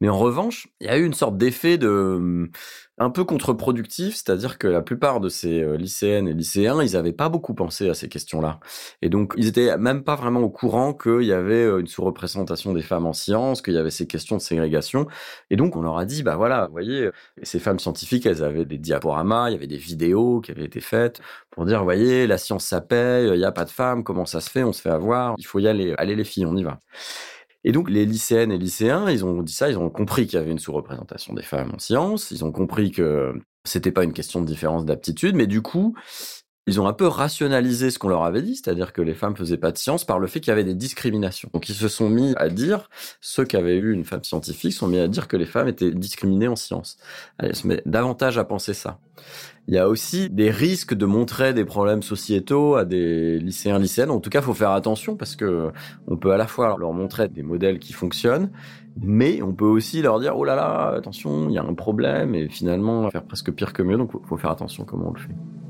Mais 0.00 0.08
en 0.08 0.18
revanche, 0.18 0.68
il 0.80 0.86
y 0.86 0.90
a 0.90 0.96
eu 0.98 1.04
une 1.04 1.14
sorte 1.14 1.36
d'effet 1.36 1.78
de 1.78 2.50
un 2.98 3.10
peu 3.10 3.24
contre-productif, 3.24 4.14
c'est-à-dire 4.14 4.58
que 4.58 4.66
la 4.66 4.82
plupart 4.82 5.20
de 5.20 5.28
ces 5.28 5.62
euh, 5.62 5.76
lycéennes 5.76 6.28
et 6.28 6.34
lycéens, 6.34 6.82
ils 6.82 6.92
n'avaient 6.92 7.12
pas 7.12 7.28
beaucoup 7.28 7.54
pensé 7.54 7.88
à 7.88 7.94
ces 7.94 8.08
questions-là. 8.08 8.60
Et 9.00 9.08
donc, 9.08 9.34
ils 9.36 9.46
étaient 9.48 9.76
même 9.78 10.04
pas 10.04 10.14
vraiment 10.14 10.40
au 10.40 10.50
courant 10.50 10.92
qu'il 10.94 11.22
y 11.22 11.32
avait 11.32 11.64
euh, 11.64 11.80
une 11.80 11.86
sous-représentation 11.86 12.72
des 12.72 12.82
femmes 12.82 13.06
en 13.06 13.12
sciences, 13.12 13.62
qu'il 13.62 13.74
y 13.74 13.78
avait 13.78 13.90
ces 13.90 14.06
questions 14.06 14.36
de 14.36 14.42
ségrégation. 14.42 15.06
Et 15.50 15.56
donc, 15.56 15.76
on 15.76 15.82
leur 15.82 15.98
a 15.98 16.04
dit, 16.04 16.22
bah 16.22 16.36
voilà, 16.36 16.66
vous 16.66 16.72
voyez, 16.72 17.10
ces 17.42 17.58
femmes 17.58 17.78
scientifiques, 17.78 18.26
elles 18.26 18.44
avaient 18.44 18.64
des 18.66 18.78
diaporamas, 18.78 19.50
il 19.50 19.52
y 19.54 19.56
avait 19.56 19.66
des 19.66 19.78
vidéos 19.78 20.40
qui 20.40 20.52
avaient 20.52 20.64
été 20.64 20.80
faites 20.80 21.20
pour 21.50 21.64
dire, 21.66 21.78
vous 21.78 21.84
voyez, 21.84 22.26
la 22.26 22.38
science, 22.38 22.64
ça 22.64 22.80
paye, 22.80 23.28
il 23.28 23.38
n'y 23.38 23.44
a 23.44 23.52
pas 23.52 23.64
de 23.64 23.70
femmes, 23.70 24.04
comment 24.04 24.26
ça 24.26 24.40
se 24.40 24.50
fait, 24.50 24.64
on 24.64 24.72
se 24.72 24.80
fait 24.82 24.90
avoir, 24.90 25.34
il 25.38 25.46
faut 25.46 25.58
y 25.58 25.68
aller, 25.68 25.94
allez 25.98 26.14
les 26.14 26.24
filles, 26.24 26.46
on 26.46 26.56
y 26.56 26.62
va. 26.62 26.78
Et 27.64 27.72
donc, 27.72 27.90
les 27.90 28.04
lycéennes 28.04 28.50
et 28.52 28.58
lycéens, 28.58 29.08
ils 29.10 29.24
ont 29.24 29.42
dit 29.42 29.52
ça, 29.52 29.70
ils 29.70 29.78
ont 29.78 29.90
compris 29.90 30.26
qu'il 30.26 30.38
y 30.38 30.42
avait 30.42 30.50
une 30.50 30.58
sous-représentation 30.58 31.34
des 31.34 31.42
femmes 31.42 31.72
en 31.74 31.78
sciences, 31.78 32.30
ils 32.30 32.44
ont 32.44 32.52
compris 32.52 32.90
que 32.90 33.34
c'était 33.64 33.92
pas 33.92 34.04
une 34.04 34.12
question 34.12 34.40
de 34.40 34.46
différence 34.46 34.84
d'aptitude, 34.84 35.36
mais 35.36 35.46
du 35.46 35.62
coup, 35.62 35.94
ils 36.68 36.80
ont 36.80 36.86
un 36.86 36.92
peu 36.92 37.06
rationalisé 37.06 37.90
ce 37.90 37.98
qu'on 37.98 38.08
leur 38.08 38.22
avait 38.22 38.42
dit, 38.42 38.54
c'est-à-dire 38.54 38.92
que 38.92 39.02
les 39.02 39.14
femmes 39.14 39.36
faisaient 39.36 39.56
pas 39.56 39.72
de 39.72 39.78
science 39.78 40.04
par 40.04 40.20
le 40.20 40.28
fait 40.28 40.38
qu'il 40.38 40.50
y 40.50 40.52
avait 40.52 40.62
des 40.62 40.76
discriminations. 40.76 41.50
Donc 41.52 41.68
ils 41.68 41.74
se 41.74 41.88
sont 41.88 42.08
mis 42.08 42.34
à 42.36 42.48
dire, 42.48 42.88
ceux 43.20 43.44
qui 43.44 43.56
avaient 43.56 43.76
eu 43.76 43.92
une 43.92 44.04
femme 44.04 44.22
scientifique 44.22 44.72
sont 44.72 44.86
mis 44.86 44.98
à 44.98 45.08
dire 45.08 45.26
que 45.26 45.36
les 45.36 45.44
femmes 45.44 45.66
étaient 45.66 45.90
discriminées 45.90 46.46
en 46.46 46.54
science. 46.54 46.98
Allez, 47.38 47.54
se 47.54 47.66
met 47.66 47.82
davantage 47.84 48.38
à 48.38 48.44
penser 48.44 48.74
ça. 48.74 49.00
Il 49.66 49.74
y 49.74 49.78
a 49.78 49.88
aussi 49.88 50.30
des 50.30 50.50
risques 50.50 50.94
de 50.94 51.04
montrer 51.04 51.52
des 51.52 51.64
problèmes 51.64 52.02
sociétaux 52.02 52.76
à 52.76 52.84
des 52.84 53.38
lycéens, 53.40 53.78
lycéennes. 53.80 54.10
En 54.10 54.20
tout 54.20 54.30
cas, 54.30 54.40
faut 54.40 54.54
faire 54.54 54.70
attention 54.70 55.16
parce 55.16 55.34
que 55.34 55.70
on 56.06 56.16
peut 56.16 56.32
à 56.32 56.36
la 56.36 56.46
fois 56.46 56.76
leur 56.78 56.92
montrer 56.92 57.28
des 57.28 57.42
modèles 57.42 57.80
qui 57.80 57.92
fonctionnent, 57.92 58.50
mais 59.00 59.42
on 59.42 59.52
peut 59.52 59.64
aussi 59.64 60.00
leur 60.00 60.20
dire, 60.20 60.36
oh 60.36 60.44
là 60.44 60.54
là, 60.54 60.94
attention, 60.96 61.48
il 61.48 61.54
y 61.54 61.58
a 61.58 61.62
un 61.62 61.74
problème 61.74 62.34
et 62.36 62.48
finalement 62.48 63.10
faire 63.10 63.24
presque 63.24 63.52
pire 63.52 63.72
que 63.72 63.82
mieux. 63.82 63.96
Donc, 63.96 64.12
faut 64.26 64.36
faire 64.36 64.50
attention 64.50 64.84
comment 64.84 65.10
on 65.10 65.12
le 65.12 65.20
fait. 65.20 65.61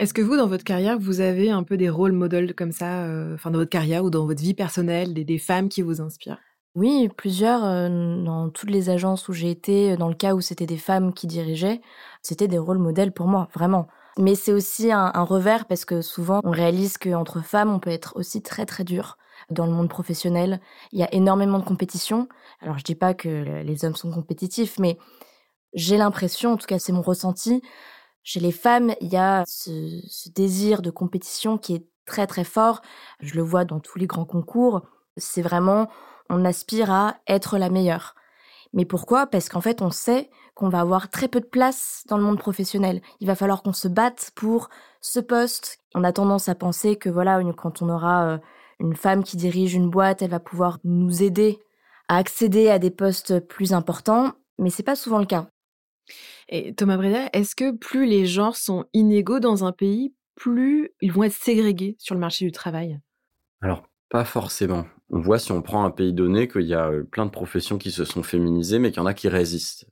Est-ce 0.00 0.14
que 0.14 0.22
vous, 0.22 0.38
dans 0.38 0.46
votre 0.46 0.64
carrière, 0.64 0.98
vous 0.98 1.20
avez 1.20 1.50
un 1.50 1.62
peu 1.62 1.76
des 1.76 1.90
rôles 1.90 2.12
modèles 2.12 2.54
comme 2.54 2.72
ça, 2.72 3.04
euh, 3.04 3.34
enfin 3.34 3.50
dans 3.50 3.58
votre 3.58 3.70
carrière 3.70 4.02
ou 4.02 4.08
dans 4.08 4.24
votre 4.24 4.40
vie 4.40 4.54
personnelle, 4.54 5.12
des, 5.12 5.38
femmes 5.38 5.68
qui 5.68 5.82
vous 5.82 6.00
inspirent? 6.00 6.38
Oui, 6.74 7.10
plusieurs. 7.18 7.62
Euh, 7.66 8.24
dans 8.24 8.48
toutes 8.48 8.70
les 8.70 8.88
agences 8.88 9.28
où 9.28 9.34
j'ai 9.34 9.50
été, 9.50 9.98
dans 9.98 10.08
le 10.08 10.14
cas 10.14 10.32
où 10.32 10.40
c'était 10.40 10.64
des 10.64 10.78
femmes 10.78 11.12
qui 11.12 11.26
dirigeaient, 11.26 11.82
c'était 12.22 12.48
des 12.48 12.56
rôles 12.56 12.78
modèles 12.78 13.12
pour 13.12 13.26
moi, 13.26 13.50
vraiment. 13.52 13.88
Mais 14.16 14.36
c'est 14.36 14.52
aussi 14.52 14.90
un, 14.90 15.10
revers 15.22 15.66
parce 15.66 15.84
que 15.84 16.00
souvent 16.00 16.40
on 16.44 16.50
réalise 16.50 16.96
qu'entre 16.96 17.44
femmes, 17.44 17.70
on 17.70 17.78
peut 17.78 17.90
être 17.90 18.16
aussi 18.16 18.40
très 18.40 18.64
très 18.64 18.84
dur 18.84 19.18
dans 19.50 19.66
le 19.66 19.72
monde 19.72 19.90
professionnel. 19.90 20.62
Il 20.92 20.98
y 20.98 21.02
a 21.02 21.12
énormément 21.12 21.58
de 21.58 21.64
compétition. 21.64 22.26
Alors 22.62 22.78
je 22.78 22.84
dis 22.84 22.94
pas 22.94 23.12
que 23.12 23.60
les 23.62 23.84
hommes 23.84 23.96
sont 23.96 24.10
compétitifs, 24.10 24.78
mais 24.78 24.96
j'ai 25.74 25.98
l'impression, 25.98 26.52
en 26.52 26.56
tout 26.56 26.66
cas 26.66 26.78
c'est 26.78 26.92
mon 26.92 27.02
ressenti, 27.02 27.60
chez 28.22 28.40
les 28.40 28.52
femmes, 28.52 28.94
il 29.00 29.08
y 29.08 29.16
a 29.16 29.44
ce, 29.46 30.30
désir 30.30 30.82
de 30.82 30.90
compétition 30.90 31.58
qui 31.58 31.74
est 31.74 31.86
très 32.06 32.26
très 32.26 32.44
fort. 32.44 32.82
Je 33.20 33.34
le 33.34 33.42
vois 33.42 33.64
dans 33.64 33.80
tous 33.80 33.98
les 33.98 34.06
grands 34.06 34.24
concours. 34.24 34.82
C'est 35.16 35.42
vraiment, 35.42 35.88
on 36.28 36.44
aspire 36.44 36.90
à 36.90 37.16
être 37.26 37.58
la 37.58 37.70
meilleure. 37.70 38.14
Mais 38.72 38.84
pourquoi? 38.84 39.26
Parce 39.26 39.48
qu'en 39.48 39.60
fait, 39.60 39.82
on 39.82 39.90
sait 39.90 40.30
qu'on 40.54 40.68
va 40.68 40.80
avoir 40.80 41.10
très 41.10 41.28
peu 41.28 41.40
de 41.40 41.46
place 41.46 42.04
dans 42.08 42.16
le 42.16 42.22
monde 42.22 42.38
professionnel. 42.38 43.00
Il 43.20 43.26
va 43.26 43.34
falloir 43.34 43.62
qu'on 43.62 43.72
se 43.72 43.88
batte 43.88 44.30
pour 44.34 44.68
ce 45.00 45.18
poste. 45.18 45.78
On 45.94 46.04
a 46.04 46.12
tendance 46.12 46.48
à 46.48 46.54
penser 46.54 46.96
que 46.96 47.08
voilà, 47.08 47.40
quand 47.56 47.82
on 47.82 47.88
aura 47.88 48.26
euh, 48.26 48.38
une 48.78 48.94
femme 48.94 49.24
qui 49.24 49.36
dirige 49.36 49.74
une 49.74 49.90
boîte, 49.90 50.22
elle 50.22 50.30
va 50.30 50.40
pouvoir 50.40 50.78
nous 50.84 51.22
aider 51.22 51.58
à 52.08 52.16
accéder 52.16 52.68
à 52.68 52.78
des 52.78 52.90
postes 52.90 53.40
plus 53.40 53.72
importants, 53.72 54.32
mais 54.58 54.70
c'est 54.70 54.82
pas 54.82 54.96
souvent 54.96 55.18
le 55.18 55.26
cas. 55.26 55.46
Et 56.48 56.74
Thomas 56.74 56.96
Breda, 56.96 57.28
est-ce 57.32 57.54
que 57.54 57.76
plus 57.76 58.06
les 58.06 58.26
genres 58.26 58.56
sont 58.56 58.84
inégaux 58.92 59.40
dans 59.40 59.64
un 59.64 59.72
pays, 59.72 60.14
plus 60.34 60.90
ils 61.00 61.12
vont 61.12 61.24
être 61.24 61.32
ségrégés 61.32 61.96
sur 61.98 62.14
le 62.14 62.20
marché 62.20 62.44
du 62.44 62.52
travail? 62.52 62.98
Alors, 63.60 63.88
pas 64.08 64.24
forcément. 64.24 64.86
On 65.10 65.20
voit 65.20 65.38
si 65.38 65.52
on 65.52 65.62
prend 65.62 65.84
un 65.84 65.90
pays 65.90 66.12
donné 66.12 66.48
qu'il 66.48 66.66
y 66.66 66.74
a 66.74 66.90
plein 67.10 67.26
de 67.26 67.30
professions 67.30 67.78
qui 67.78 67.90
se 67.90 68.04
sont 68.04 68.22
féminisées, 68.22 68.78
mais 68.78 68.90
qu'il 68.90 68.98
y 68.98 69.02
en 69.02 69.06
a 69.06 69.14
qui 69.14 69.28
résistent. 69.28 69.86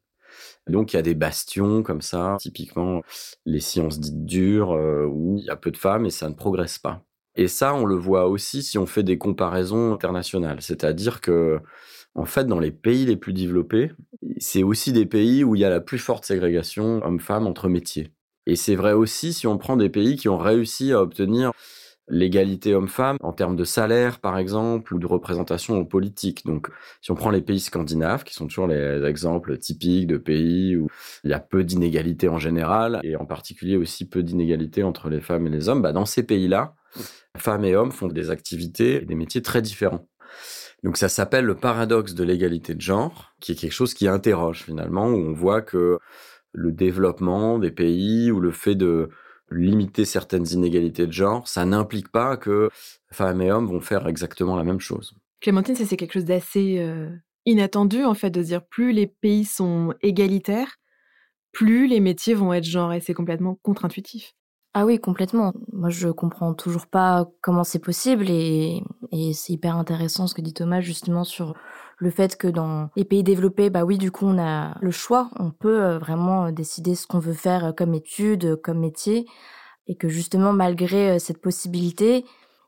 Donc 0.69 0.93
il 0.93 0.97
y 0.97 0.99
a 0.99 1.03
des 1.03 1.15
bastions 1.15 1.83
comme 1.83 2.03
ça, 2.03 2.37
typiquement 2.39 3.03
les 3.47 3.61
sciences 3.61 3.99
dites 4.01 4.27
dures, 4.27 4.71
où 5.11 5.39
il 5.39 5.45
y 5.45 5.51
a 5.51 5.57
peu 5.57 5.71
de 5.71 5.77
femmes 5.77 6.07
et 6.07 6.11
ça 6.11 6.29
ne 6.29 6.35
progresse 6.35 6.79
pas. 6.79 7.03
Et 7.37 7.49
ça, 7.49 7.75
on 7.75 7.85
le 7.85 7.95
voit 7.95 8.27
aussi 8.27 8.63
si 8.63 8.79
on 8.79 8.87
fait 8.87 9.03
des 9.03 9.17
comparaisons 9.17 9.93
internationales. 9.93 10.61
C'est-à-dire 10.61 11.21
que 11.21 11.61
En 12.19 12.25
fait, 12.25 12.47
dans 12.47 12.59
les 12.59 12.73
pays 12.73 13.07
les 13.07 13.17
plus 13.17 13.33
développés, 13.33 13.93
c'est 14.39 14.65
aussi 14.65 14.93
des 14.93 15.07
pays 15.07 15.45
où 15.45 15.55
il 15.55 15.61
y 15.61 15.65
a 15.65 15.71
la 15.71 15.81
plus 15.81 16.01
forte 16.01 16.25
ségrégation 16.25 17.01
homme-femme 17.05 17.47
entre 17.47 17.69
métiers. 17.69 18.13
Et 18.47 18.57
c'est 18.57 18.75
vrai 18.75 18.93
aussi 18.93 19.33
si 19.33 19.47
on 19.47 19.57
prend 19.57 19.77
des 19.77 19.89
pays 19.89 20.17
qui 20.17 20.29
ont 20.29 20.37
réussi 20.37 20.93
à 20.93 21.01
obtenir 21.01 21.53
l'égalité 22.09 22.75
homme-femme 22.75 23.19
en 23.21 23.33
termes 23.33 23.55
de 23.55 23.63
salaire, 23.63 24.19
par 24.19 24.37
exemple, 24.37 24.95
ou 24.95 24.99
de 24.99 25.07
représentation 25.07 25.79
en 25.79 25.85
politique. 25.85 26.45
Donc, 26.45 26.71
si 27.03 27.13
on 27.13 27.15
prend 27.15 27.31
les 27.31 27.43
pays 27.43 27.61
scandinaves, 27.61 28.25
qui 28.25 28.35
sont 28.35 28.49
toujours 28.49 28.67
les 28.67 29.05
exemples 29.05 29.57
typiques 29.57 30.09
de 30.09 30.19
pays 30.19 30.77
où 30.77 30.89
il 31.23 31.31
y 31.31 31.35
a 31.35 31.39
peu 31.39 31.63
d'inégalités 31.63 32.29
en 32.29 32.41
général, 32.41 32.99
et 33.05 33.15
en 33.15 33.27
particulier 33.27 33.77
aussi 33.77 34.09
peu 34.09 34.25
d'inégalités 34.25 34.83
entre 34.83 35.09
les 35.09 35.21
femmes 35.21 35.47
et 35.47 35.51
les 35.51 35.69
hommes, 35.69 35.83
bah 35.83 35.93
dans 35.93 36.07
ces 36.07 36.25
pays-là, 36.25 36.75
femmes 37.37 37.65
et 37.65 37.77
hommes 37.77 37.93
font 37.93 38.09
des 38.09 38.31
activités 38.31 39.03
et 39.03 39.05
des 39.05 39.15
métiers 39.15 39.43
très 39.43 39.63
différents. 39.63 40.09
Donc 40.85 40.97
ça 40.97 41.09
s'appelle 41.09 41.45
le 41.45 41.57
paradoxe 41.57 42.15
de 42.15 42.25
l'égalité 42.25 42.75
de 42.75 42.81
genre, 42.81 43.33
qui 43.41 43.53
est 43.53 43.55
quelque 43.57 43.73
chose 43.73 43.95
qui 43.95 44.07
interroge 44.07 44.63
finalement, 44.63 45.09
où 45.09 45.17
on 45.17 45.33
voit 45.33 45.63
que 45.63 45.99
le 46.53 46.73
développement 46.73 47.59
des 47.59 47.71
pays 47.71 48.31
ou 48.31 48.41
le 48.41 48.53
fait 48.53 48.75
de 48.75 49.11
limiter 49.51 50.05
certaines 50.05 50.47
inégalités 50.49 51.07
de 51.07 51.13
genre, 51.13 51.49
ça 51.49 51.65
n'implique 51.65 52.11
pas 52.11 52.37
que 52.37 52.69
femmes 53.11 53.43
et 53.43 53.51
hommes 53.51 53.67
vont 53.67 53.81
faire 53.81 54.07
exactement 54.07 54.57
la 54.57 54.65
même 54.65 54.81
chose. 54.81 55.15
Clémentine, 55.41 55.75
c'est 55.75 55.97
quelque 55.97 56.15
chose 56.15 56.25
d'assez 56.25 56.79
euh, 56.79 57.11
inattendu 57.47 58.05
en 58.05 58.15
fait 58.15 58.31
de 58.31 58.43
dire 58.43 58.65
plus 58.67 58.93
les 58.93 59.07
pays 59.07 59.45
sont 59.45 59.95
égalitaires, 60.03 60.77
plus 61.53 61.87
les 61.87 62.01
métiers 62.01 62.35
vont 62.35 62.53
être 62.53 62.65
genrés. 62.65 63.01
C'est 63.01 63.15
complètement 63.15 63.59
contre-intuitif. 63.63 64.35
Ah 64.75 64.85
oui, 64.85 65.01
complètement. 65.01 65.53
Moi, 65.73 65.89
je 65.89 66.09
comprends 66.09 66.55
toujours 66.55 66.87
pas 66.87 67.27
comment 67.41 67.65
c'est 67.65 67.79
possible 67.79 68.27
et, 68.29 68.83
c'est 69.33 69.55
hyper 69.55 69.77
intéressant 69.77 70.27
ce 70.27 70.35
que 70.35 70.43
dit 70.43 70.53
Thomas 70.53 70.81
justement 70.81 71.25
sur 71.25 71.55
le 71.97 72.11
fait 72.11 72.37
que 72.37 72.47
dans 72.47 72.91
les 72.95 73.05
pays 73.05 73.25
développés, 73.25 73.71
bah 73.71 73.85
oui, 73.85 73.99
du 73.99 74.13
coup, 74.13 74.27
on 74.27 74.39
a 74.39 74.77
le 74.81 74.91
choix, 74.91 75.31
on 75.39 75.51
peut 75.51 75.83
euh, 75.83 75.99
vraiment 75.99 76.47
euh, 76.47 76.53
décider 76.53 76.95
ce 76.95 77.07
qu'on 77.07 77.19
veut 77.19 77.33
faire 77.33 77.65
euh, 77.67 77.73
comme 77.73 77.95
étude, 77.95 78.61
comme 78.63 78.79
métier, 78.79 79.27
et 79.89 79.97
que 79.97 80.09
justement, 80.09 80.53
malgré 80.53 81.19
cette 81.19 81.41
possibilité, 81.41 82.25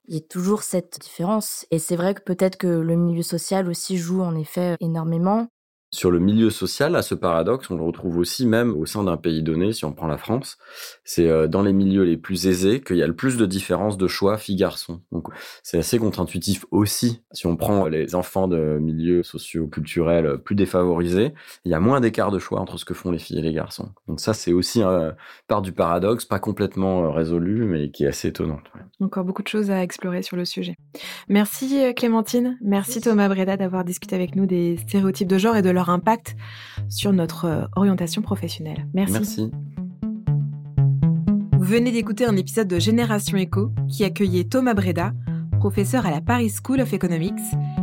il 0.09 0.15
y 0.15 0.19
a 0.19 0.21
toujours 0.21 0.63
cette 0.63 0.99
différence. 1.01 1.67
Et 1.71 1.79
c'est 1.79 1.97
vrai 1.97 2.15
que 2.15 2.23
peut-être 2.23 2.57
que 2.57 2.67
le 2.67 2.97
milieu 2.97 3.23
social 3.23 3.69
aussi 3.69 3.99
joue 3.99 4.23
en 4.23 4.35
effet 4.35 4.77
énormément. 4.81 5.49
Sur 5.93 6.13
le 6.13 6.21
milieu 6.21 6.51
social, 6.51 6.95
à 6.95 7.03
ce 7.03 7.17
paradoxe, 7.17 7.69
on 7.69 7.77
le 7.77 7.83
retrouve 7.83 8.19
aussi 8.19 8.47
même 8.47 8.77
au 8.77 8.87
sein 8.87 9.03
d'un 9.03 9.17
pays 9.17 9.43
donné, 9.43 9.73
si 9.73 9.85
on 9.85 9.93
prend 9.93 10.07
la 10.07 10.19
France. 10.19 10.57
C'est 11.03 11.29
euh, 11.29 11.49
dans 11.49 11.63
les 11.63 11.73
milieux 11.73 12.05
les 12.05 12.17
plus 12.17 12.47
aisés 12.47 12.81
qu'il 12.81 12.97
y 12.97 13.03
a 13.03 13.09
le 13.09 13.17
plus 13.17 13.37
de 13.37 13.45
différences 13.45 13.99
de 13.99 14.07
choix 14.07 14.39
filles-garçons. 14.39 15.01
Donc 15.11 15.29
c'est 15.65 15.79
assez 15.79 15.99
contre-intuitif 15.99 16.65
aussi. 16.71 17.23
Si 17.33 17.49
on 17.49 17.57
prend 17.57 17.87
les 17.87 18.15
enfants 18.15 18.47
de 18.47 18.79
milieux 18.79 19.25
socio-culturels 19.25 20.39
plus 20.39 20.55
défavorisés, 20.55 21.35
il 21.65 21.73
y 21.73 21.75
a 21.75 21.81
moins 21.81 22.01
d'écart 22.01 22.31
de 22.31 22.39
choix 22.39 22.61
entre 22.61 22.79
ce 22.79 22.85
que 22.85 22.95
font 22.95 23.11
les 23.11 23.19
filles 23.19 23.41
et 23.41 23.43
les 23.43 23.53
garçons. 23.53 23.89
Donc 24.07 24.21
ça, 24.21 24.33
c'est 24.33 24.53
aussi 24.53 24.83
un 24.83 25.17
part 25.49 25.61
du 25.61 25.73
paradoxe, 25.73 26.25
pas 26.25 26.39
complètement 26.39 27.05
euh, 27.05 27.11
résolu, 27.11 27.65
mais 27.65 27.91
qui 27.91 28.05
est 28.05 28.09
assez 28.09 28.29
étonnante. 28.29 28.65
Encore 29.01 29.25
beaucoup 29.25 29.43
de 29.43 29.49
choses 29.49 29.73
à 29.73 29.83
explorer 29.83 30.23
sur 30.23 30.37
le 30.37 30.45
sujet. 30.45 30.77
Merci 31.29 31.81
euh, 31.81 31.93
Clémentine, 31.93 32.59
merci 32.63 33.01
Thomas 33.01 33.29
Breda 33.29 33.57
d'avoir 33.57 33.85
discuté 33.85 34.15
avec 34.15 34.37
nous 34.37 34.47
des 34.47 34.77
stéréotypes 34.77 35.27
de 35.27 35.39
genre 35.39 35.57
et 35.57 35.63
de 35.63 35.71
leur 35.71 35.80
impact 35.89 36.37
sur 36.89 37.13
notre 37.13 37.45
euh, 37.47 37.65
orientation 37.77 38.21
professionnelle. 38.21 38.87
Merci. 38.93 39.13
Merci. 39.13 39.51
Vous 41.59 41.67
venez 41.67 41.93
d'écouter 41.93 42.27
un 42.27 42.37
épisode 42.37 42.69
de 42.69 42.79
Génération 42.79 43.37
Echo 43.37 43.71
qui 43.89 44.05
accueillait 44.05 44.45
Thomas 44.45 44.75
Breda, 44.75 45.13
professeur 45.59 46.07
à 46.07 46.11
la 46.11 46.21
Paris 46.21 46.51
School 46.51 46.81
of 46.81 46.93
Economics, 46.93 47.41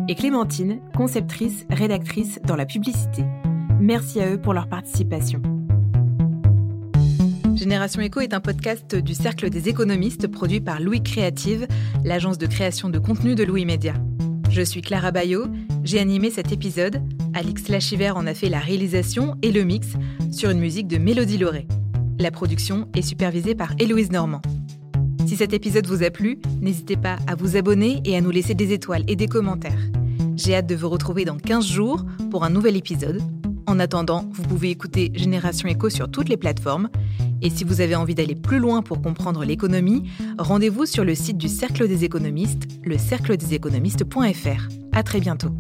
et 0.08 0.16
Clémentine, 0.16 0.80
conceptrice, 0.96 1.66
rédactrice 1.70 2.40
dans 2.46 2.56
la 2.56 2.66
publicité. 2.66 3.24
Merci 3.80 4.22
à 4.22 4.32
eux 4.32 4.42
pour 4.42 4.54
leur 4.54 4.68
participation. 4.68 5.42
Génération 7.56 8.02
Echo 8.02 8.20
est 8.20 8.34
un 8.34 8.40
podcast 8.40 8.96
du 8.96 9.14
Cercle 9.16 9.50
des 9.50 9.68
économistes 9.68 10.28
produit 10.28 10.62
par 10.62 10.80
Louis 10.80 11.02
Créative, 11.02 11.68
l'agence 12.04 12.38
de 12.38 12.46
création 12.46 12.90
de 12.90 13.00
contenu 13.00 13.36
de 13.36 13.44
Louis 13.44 13.66
Média. 13.66 13.94
Je 14.50 14.62
suis 14.62 14.82
Clara 14.82 15.12
Bayot, 15.12 15.48
j'ai 15.84 16.00
animé 16.00 16.30
cet 16.30 16.52
épisode. 16.52 17.02
Alix 17.34 17.68
Lachiver 17.70 18.12
en 18.12 18.28
a 18.28 18.34
fait 18.34 18.50
la 18.50 18.60
réalisation 18.60 19.36
et 19.42 19.52
le 19.52 19.64
mix 19.64 19.90
sur 20.32 20.50
une 20.50 20.60
musique 20.60 20.88
de 20.88 20.98
Mélodie 20.98 21.38
Lauré. 21.38 21.68
La 22.20 22.32
production 22.32 22.88
est 22.96 23.02
supervisée 23.02 23.56
par 23.56 23.74
Héloïse 23.80 24.12
Normand. 24.12 24.42
Si 25.28 25.36
cet 25.36 25.54
épisode 25.54 25.88
vous 25.88 26.04
a 26.04 26.10
plu, 26.10 26.40
n'hésitez 26.62 26.96
pas 26.96 27.18
à 27.28 27.36
vous 27.36 27.58
abonner 27.58 28.02
et 28.06 28.16
à 28.16 28.22
nous 28.22 28.32
laisser 28.32 28.56
des 28.56 28.72
étoiles 28.74 29.04
et 29.08 29.16
des 29.16 29.28
commentaires. 29.28 29.82
J'ai 30.36 30.56
hâte 30.56 30.68
de 30.68 30.76
vous 30.76 30.90
retrouver 30.90 31.26
dans 31.26 31.38
15 31.38 31.66
jours 31.68 32.06
pour 32.32 32.44
un 32.44 32.50
nouvel 32.50 32.76
épisode. 32.78 33.22
En 33.68 33.80
attendant, 33.80 34.30
vous 34.32 34.44
pouvez 34.44 34.70
écouter 34.70 35.12
Génération 35.14 35.68
Echo 35.68 35.90
sur 35.90 36.10
toutes 36.10 36.30
les 36.30 36.38
plateformes. 36.38 36.90
Et 37.42 37.50
si 37.50 37.66
vous 37.66 37.82
avez 37.82 37.96
envie 37.96 38.16
d'aller 38.16 38.36
plus 38.36 38.60
loin 38.60 38.82
pour 38.82 39.02
comprendre 39.02 39.44
l'économie, 39.44 40.10
rendez-vous 40.40 40.86
sur 40.86 41.04
le 41.04 41.14
site 41.14 41.38
du 41.38 41.50
Cercle 41.50 41.88
des 41.88 42.06
économistes, 42.06 42.68
le 42.84 42.98
cercledeséconomistes.fr. 42.98 44.70
À 44.94 45.04
très 45.04 45.20
bientôt. 45.20 45.52